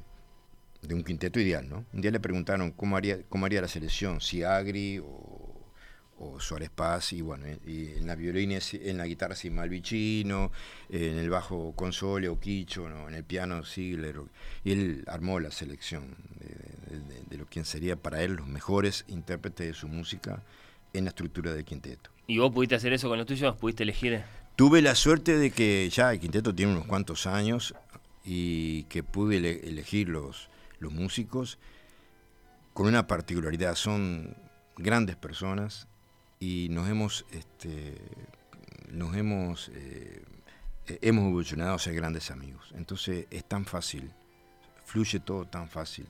de 0.82 0.96
un 0.96 1.04
quinteto 1.04 1.42
ideal. 1.42 1.68
¿no? 1.68 1.84
Un 1.92 2.00
día 2.00 2.12
le 2.12 2.22
preguntaron 2.22 2.72
cómo 2.72 2.96
haría, 2.96 3.22
cómo 3.28 3.48
haría 3.48 3.60
la 3.60 3.68
selección, 3.68 4.22
si 4.22 4.44
Agri 4.44 5.00
o, 5.00 5.51
o 6.24 6.40
Suárez 6.40 6.70
Paz, 6.70 7.14
y 7.14 7.22
bueno, 7.22 7.46
y 7.66 7.94
en 7.98 8.06
la 8.06 8.16
violina, 8.16 8.60
en 8.74 8.98
la 8.98 9.08
guitarra 9.08 9.36
sí 9.36 9.50
Malvicino, 9.50 10.52
en 10.90 11.18
el 11.18 11.30
bajo 11.32 11.74
Console 11.76 12.30
o 12.30 12.40
Quicho, 12.40 12.88
¿no? 12.88 13.08
en 13.10 13.16
el 13.16 13.24
piano 13.24 13.64
Ziegler, 13.66 14.18
y 14.64 14.72
él 14.72 15.04
armó 15.08 15.40
la 15.40 15.50
selección 15.50 16.16
de, 16.40 16.96
de- 16.98 17.00
de- 17.16 17.22
de 17.28 17.38
lo 17.38 17.46
quien 17.48 17.66
sería 17.66 17.96
para 17.96 18.22
él 18.22 18.34
los 18.34 18.48
mejores 18.48 19.04
intérpretes 19.08 19.66
de 19.68 19.74
su 19.74 19.88
música 19.88 20.44
en 20.94 21.06
la 21.06 21.10
estructura 21.10 21.54
del 21.54 21.66
quinteto. 21.66 22.12
¿Y 22.28 22.38
vos 22.38 22.52
pudiste 22.52 22.76
hacer 22.76 22.94
eso 22.94 23.10
con 23.10 23.18
los 23.18 23.26
tuyos? 23.26 23.56
¿Pudiste 23.58 23.82
elegir? 23.84 24.22
Tuve 24.56 24.82
la 24.84 24.94
suerte 24.96 25.38
de 25.38 25.50
que 25.50 25.90
ya 25.90 26.14
el 26.14 26.20
quinteto 26.20 26.54
tiene 26.54 26.74
unos 26.74 26.86
cuantos 26.86 27.26
años 27.26 27.74
y 28.24 28.84
que 28.84 29.02
pude 29.02 29.38
ele- 29.38 29.62
elegir 29.68 30.08
los, 30.10 30.50
los 30.80 30.92
músicos 30.94 31.58
con 32.74 32.86
una 32.88 33.08
particularidad. 33.08 33.74
Son 33.76 34.36
grandes 34.78 35.16
personas 35.16 35.88
y 36.42 36.70
nos 36.70 36.90
hemos, 36.90 37.24
este, 37.32 37.96
nos 38.90 39.16
hemos, 39.16 39.70
eh, 39.70 40.24
eh, 40.88 40.98
hemos 41.04 41.26
evolucionado 41.26 41.76
a 41.76 41.80
ser 41.80 41.94
grandes 41.94 42.32
amigos. 42.32 42.74
Entonces 42.76 43.28
es 43.30 43.46
tan 43.46 43.64
fácil, 43.64 44.12
fluye 44.84 45.20
todo 45.20 45.46
tan 45.46 45.70
fácil 45.70 46.08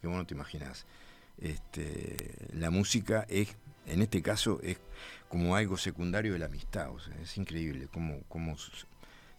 que 0.00 0.08
vos 0.08 0.16
no 0.16 0.26
te 0.26 0.34
imaginas. 0.34 0.86
Este, 1.38 2.48
la 2.52 2.70
música 2.70 3.24
es, 3.28 3.56
en 3.86 4.02
este 4.02 4.20
caso, 4.22 4.60
es 4.60 4.78
como 5.28 5.54
algo 5.54 5.76
secundario 5.76 6.32
de 6.32 6.40
la 6.40 6.46
amistad. 6.46 6.90
O 6.90 6.98
sea, 6.98 7.14
es 7.22 7.38
increíble 7.38 7.86
cómo, 7.92 8.22
cómo 8.28 8.56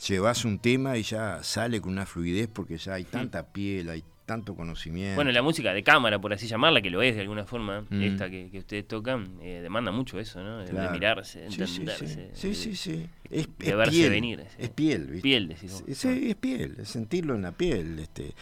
llevas 0.07 0.45
un 0.45 0.59
tema 0.59 0.97
y 0.97 1.03
ya 1.03 1.43
sale 1.43 1.81
con 1.81 1.91
una 1.91 2.05
fluidez 2.05 2.47
porque 2.47 2.77
ya 2.77 2.93
hay 2.93 3.03
tanta 3.03 3.51
piel, 3.51 3.89
hay 3.89 4.05
tanto 4.31 4.55
conocimiento. 4.55 5.15
Bueno, 5.15 5.31
la 5.31 5.41
música 5.41 5.73
de 5.73 5.83
cámara, 5.83 6.19
por 6.19 6.31
así 6.31 6.47
llamarla, 6.47 6.81
que 6.81 6.89
lo 6.89 7.01
es 7.01 7.15
de 7.15 7.21
alguna 7.21 7.43
forma, 7.45 7.85
Mm. 7.89 8.01
esta 8.03 8.29
que, 8.29 8.49
que 8.49 8.59
ustedes 8.59 8.87
tocan, 8.87 9.37
eh, 9.41 9.59
demanda 9.61 9.91
mucho 9.91 10.19
eso, 10.19 10.41
¿no? 10.41 10.59
De- 10.59 10.71
mirarse, 10.89 11.39
de 11.39 11.45
entenderse. 11.47 12.29
sí, 12.33 12.53
sí, 12.53 12.55
sí, 12.55 12.75
sí. 12.75 12.91
de- 13.29 13.39
Es, 13.41 13.47
de 13.57 13.69
es 13.71 13.75
verse 13.77 13.91
piel, 13.91 14.09
venir. 14.09 14.45
Es 14.57 14.69
piel, 14.69 15.05
¿viste? 15.07 15.21
Piel, 15.21 15.47
decís 15.49 15.71
vos. 15.71 15.83
Sí, 15.85 15.95
sí, 15.95 16.29
es 16.29 16.35
piel, 16.35 16.75
es 16.79 16.87
sentirlo 16.89 17.35
en 17.35 17.41
la 17.41 17.51
piel. 17.51 17.99
Este. 17.99 18.33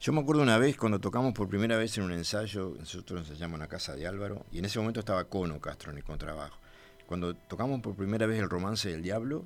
Yo 0.00 0.12
me 0.12 0.20
acuerdo 0.20 0.42
una 0.42 0.58
vez 0.58 0.76
cuando 0.76 0.98
tocamos 1.00 1.32
por 1.34 1.48
primera 1.48 1.76
vez 1.76 1.96
en 1.98 2.04
un 2.04 2.12
ensayo, 2.12 2.74
nosotros 2.78 3.20
ensayamos 3.28 3.54
en 3.54 3.60
la 3.60 3.68
casa 3.68 3.94
de 3.96 4.06
Álvaro, 4.06 4.44
y 4.52 4.58
en 4.58 4.64
ese 4.64 4.78
momento 4.78 5.00
estaba 5.00 5.24
Cono 5.24 5.60
Castro 5.60 5.90
en 5.92 5.98
el 5.98 6.04
contrabajo. 6.04 6.58
Cuando 7.06 7.34
tocamos 7.34 7.80
por 7.80 7.94
primera 7.96 8.26
vez 8.26 8.38
el 8.40 8.48
romance 8.48 8.88
del 8.88 9.02
diablo, 9.02 9.44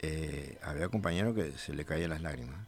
eh, 0.00 0.58
había 0.62 0.88
compañeros 0.88 1.34
que 1.34 1.52
se 1.52 1.74
le 1.74 1.84
caían 1.84 2.10
las 2.10 2.20
lágrimas. 2.22 2.58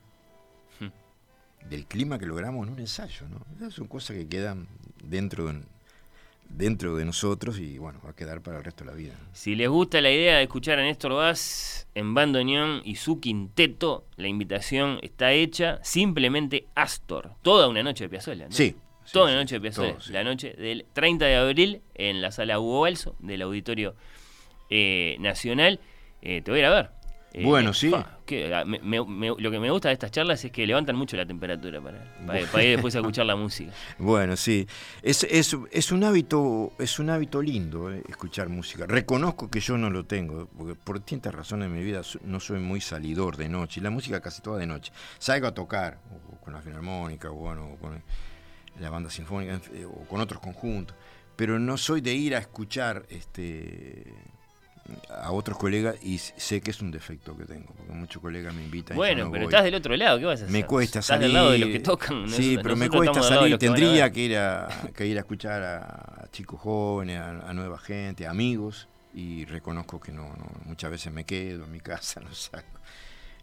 Del 1.70 1.86
clima 1.86 2.18
que 2.18 2.26
logramos 2.26 2.66
en 2.66 2.72
un 2.74 2.78
ensayo, 2.78 3.26
¿no? 3.28 3.40
Esas 3.56 3.74
son 3.74 3.86
cosas 3.88 4.16
que 4.16 4.28
quedan 4.28 4.68
dentro 5.02 5.46
de, 5.46 5.60
dentro 6.48 6.96
de 6.96 7.04
nosotros 7.04 7.58
y 7.58 7.78
bueno, 7.78 8.00
va 8.04 8.10
a 8.10 8.12
quedar 8.14 8.40
para 8.40 8.58
el 8.58 8.64
resto 8.64 8.84
de 8.84 8.90
la 8.90 8.96
vida. 8.96 9.14
Si 9.32 9.54
les 9.54 9.68
gusta 9.68 10.00
la 10.00 10.10
idea 10.10 10.36
de 10.36 10.44
escuchar 10.44 10.78
a 10.78 10.82
Néstor 10.82 11.12
Vaz 11.14 11.88
en 11.94 12.14
bandoneón 12.14 12.82
y 12.84 12.96
su 12.96 13.20
quinteto, 13.20 14.06
la 14.16 14.28
invitación 14.28 14.98
está 15.02 15.32
hecha. 15.32 15.80
Simplemente 15.82 16.66
Astor. 16.74 17.32
Toda 17.42 17.68
una 17.68 17.82
noche 17.82 18.04
de 18.04 18.10
Piazzolla. 18.10 18.46
¿no? 18.46 18.52
Sí. 18.52 18.76
Toda 19.12 19.26
sí, 19.26 19.32
una 19.32 19.40
noche 19.42 19.60
de 19.60 19.70
todo, 19.70 20.00
sí. 20.00 20.12
La 20.12 20.24
noche 20.24 20.52
del 20.54 20.84
30 20.92 21.24
de 21.26 21.36
abril 21.36 21.82
en 21.94 22.20
la 22.22 22.32
sala 22.32 22.58
Hugo 22.58 22.80
Balso 22.80 23.14
del 23.20 23.42
Auditorio 23.42 23.94
eh, 24.68 25.16
Nacional. 25.20 25.78
Eh, 26.22 26.42
te 26.42 26.50
voy 26.50 26.58
a 26.58 26.62
ir 26.62 26.66
a 26.66 26.74
ver. 26.74 26.90
Eh, 27.32 27.44
Bueno, 27.44 27.72
sí. 27.72 27.90
fa, 27.90 28.15
que, 28.26 28.54
ah, 28.54 28.64
me- 28.66 28.80
me- 28.80 29.02
me- 29.04 29.28
lo 29.38 29.50
que 29.50 29.58
me 29.58 29.70
gusta 29.70 29.88
de 29.88 29.94
estas 29.94 30.10
charlas 30.10 30.44
es 30.44 30.50
que 30.52 30.66
levantan 30.66 30.96
mucho 30.96 31.16
la 31.16 31.24
temperatura 31.24 31.80
para, 31.80 31.98
para, 32.26 32.46
para 32.46 32.62
ir 32.64 32.70
después 32.72 32.94
a 32.94 32.98
escuchar 32.98 33.24
la 33.24 33.36
música. 33.36 33.72
Bueno, 33.98 34.36
sí. 34.36 34.66
Es, 35.02 35.24
es, 35.24 35.56
es 35.70 35.92
un 35.92 36.04
hábito, 36.04 36.72
es 36.78 36.98
un 36.98 37.08
hábito 37.08 37.40
lindo 37.40 37.90
eh, 37.90 38.02
escuchar 38.08 38.48
música. 38.50 38.84
Reconozco 38.86 39.48
que 39.48 39.60
yo 39.60 39.78
no 39.78 39.88
lo 39.88 40.04
tengo, 40.04 40.46
porque 40.58 40.74
por 40.74 40.96
distintas 40.98 41.34
razones 41.34 41.66
en 41.68 41.74
mi 41.76 41.82
vida 41.82 42.02
no 42.24 42.40
soy 42.40 42.60
muy 42.60 42.80
salidor 42.82 43.36
de 43.38 43.48
noche. 43.48 43.80
Y 43.80 43.82
la 43.82 43.90
música 43.90 44.20
casi 44.20 44.42
toda 44.42 44.58
de 44.58 44.66
noche. 44.66 44.92
Salgo 45.18 45.46
a 45.46 45.54
tocar, 45.54 45.98
o 46.10 46.36
con 46.44 46.52
la 46.52 46.60
filarmónica, 46.60 47.30
o 47.30 47.34
bueno, 47.34 47.70
o 47.72 47.76
con 47.76 48.02
la 48.80 48.90
banda 48.90 49.08
sinfónica, 49.08 49.60
o 49.86 50.04
con 50.06 50.20
otros 50.20 50.40
conjuntos. 50.40 50.94
Pero 51.36 51.58
no 51.58 51.76
soy 51.76 52.00
de 52.00 52.14
ir 52.14 52.34
a 52.34 52.38
escuchar 52.38 53.04
este 53.10 54.04
a 55.10 55.32
otros 55.32 55.58
colegas 55.58 55.96
y 56.02 56.18
sé 56.18 56.60
que 56.60 56.70
es 56.70 56.80
un 56.80 56.90
defecto 56.90 57.36
que 57.36 57.44
tengo, 57.44 57.74
porque 57.76 57.92
muchos 57.92 58.22
colegas 58.22 58.54
me 58.54 58.64
invitan. 58.64 58.96
y 58.96 58.98
Bueno, 58.98 59.24
no 59.24 59.30
pero 59.30 59.44
voy. 59.44 59.52
estás 59.52 59.64
del 59.64 59.74
otro 59.74 59.96
lado, 59.96 60.18
¿qué 60.18 60.24
vas 60.24 60.40
a 60.40 60.44
hacer? 60.44 60.52
Me 60.52 60.64
cuesta 60.64 61.00
Estás 61.00 61.06
salir. 61.06 61.22
del 61.24 61.32
lado 61.34 61.50
de 61.50 61.58
los 61.58 61.68
que 61.70 61.80
tocan. 61.80 62.28
Sí, 62.28 62.58
pero 62.62 62.76
me 62.76 62.88
cuesta 62.88 63.22
salir. 63.22 63.58
Tendría 63.58 64.10
que 64.12 64.20
ir 64.20 64.36
a, 64.36 64.68
que 64.94 65.06
ir 65.06 65.16
a 65.16 65.20
escuchar 65.20 65.62
a, 65.62 66.22
a 66.24 66.28
chicos 66.30 66.60
jóvenes, 66.60 67.18
a, 67.18 67.48
a 67.50 67.52
nueva 67.54 67.78
gente, 67.78 68.26
a 68.26 68.30
amigos, 68.30 68.88
y 69.14 69.44
reconozco 69.46 69.98
que 69.98 70.12
no, 70.12 70.28
no, 70.36 70.46
muchas 70.66 70.90
veces 70.90 71.12
me 71.12 71.24
quedo 71.24 71.64
en 71.64 71.72
mi 71.72 71.80
casa, 71.80 72.20
no 72.24 72.32
saco. 72.34 72.80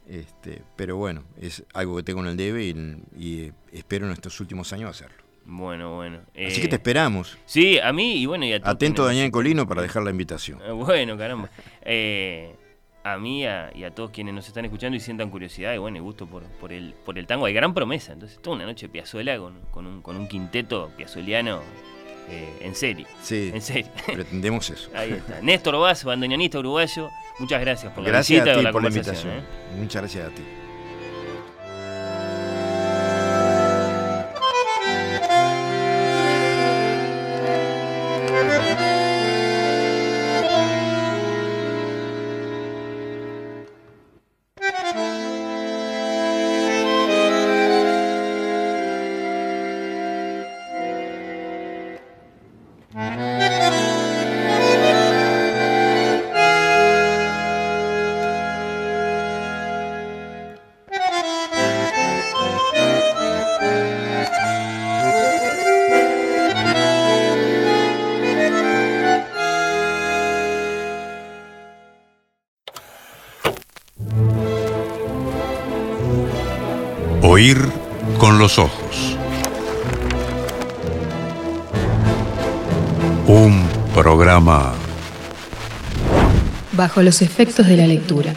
Este, 0.08 0.62
pero 0.76 0.98
bueno, 0.98 1.24
es 1.40 1.64
algo 1.74 1.96
que 1.96 2.04
tengo 2.04 2.20
en 2.22 2.28
el 2.28 2.38
debe 2.38 2.66
y, 2.66 3.02
y 3.18 3.52
espero 3.72 4.06
en 4.06 4.12
estos 4.12 4.40
últimos 4.42 4.72
años 4.74 4.90
hacerlo. 4.90 5.23
Bueno, 5.46 5.96
bueno. 5.96 6.20
Así 6.32 6.60
eh, 6.60 6.62
que 6.62 6.68
te 6.70 6.76
esperamos. 6.78 7.38
Sí, 7.46 7.78
a 7.80 7.92
mí 7.92 8.14
y 8.18 8.26
bueno, 8.26 8.46
y 8.46 8.54
a 8.54 8.60
todos 8.60 8.76
Atento 8.76 9.04
quienes- 9.04 9.18
Daniel 9.18 9.32
Colino 9.32 9.68
para 9.68 9.82
dejar 9.82 10.04
la 10.04 10.12
invitación. 10.12 10.60
Eh, 10.66 10.72
Bueno, 10.72 11.18
caramba. 11.18 11.50
Eh, 11.82 12.56
a 13.04 13.18
mí 13.18 13.46
a- 13.46 13.70
y 13.76 13.84
a 13.84 13.92
todos 13.92 14.12
quienes 14.12 14.34
nos 14.34 14.48
están 14.48 14.64
escuchando 14.66 14.96
y 14.96 15.00
sientan 15.02 15.30
curiosidad 15.30 15.74
y 15.74 15.78
bueno, 15.78 15.98
y 15.98 16.00
gusto 16.00 16.26
por, 16.28 16.44
por, 16.44 16.72
el, 16.72 16.94
por 17.06 17.20
el 17.20 17.28
tango. 17.28 17.46
Hay 17.46 17.54
gran 17.54 17.74
promesa. 17.74 18.14
Entonces, 18.14 18.40
toda 18.42 18.56
una 18.56 18.66
noche 18.66 18.88
piazuela 18.88 19.38
con, 19.38 19.60
con, 19.72 19.86
un, 19.86 20.02
con 20.02 20.16
un 20.16 20.28
quinteto 20.30 20.90
piazueliano 20.96 21.60
eh, 22.30 22.60
en 22.62 22.74
serie. 22.74 23.06
Sí, 23.22 23.52
En 23.54 23.62
serie. 23.62 23.92
pretendemos 24.06 24.70
eso. 24.70 24.90
Ahí 24.96 25.12
está. 25.12 25.42
Néstor 25.42 25.78
Vaz, 25.78 26.06
bandoneonista 26.06 26.60
uruguayo. 26.60 27.10
Muchas 27.40 27.60
gracias 27.60 27.92
por 27.92 28.04
la 28.04 28.10
Gracias 28.12 28.46
visita 28.46 28.52
a 28.52 28.54
y 28.54 28.56
por 28.56 28.64
la 28.64 28.72
por 28.72 28.84
la 28.84 28.88
conversación. 28.90 29.34
invitación. 29.34 29.76
¿eh? 29.76 29.82
Muchas 29.82 30.02
gracias 30.04 30.28
a 30.28 30.30
ti. 30.34 30.44
Bajo 86.94 87.02
los 87.02 87.24
efectos 87.24 87.66
de 87.66 87.76
la 87.76 87.88
lectura. 87.88 88.36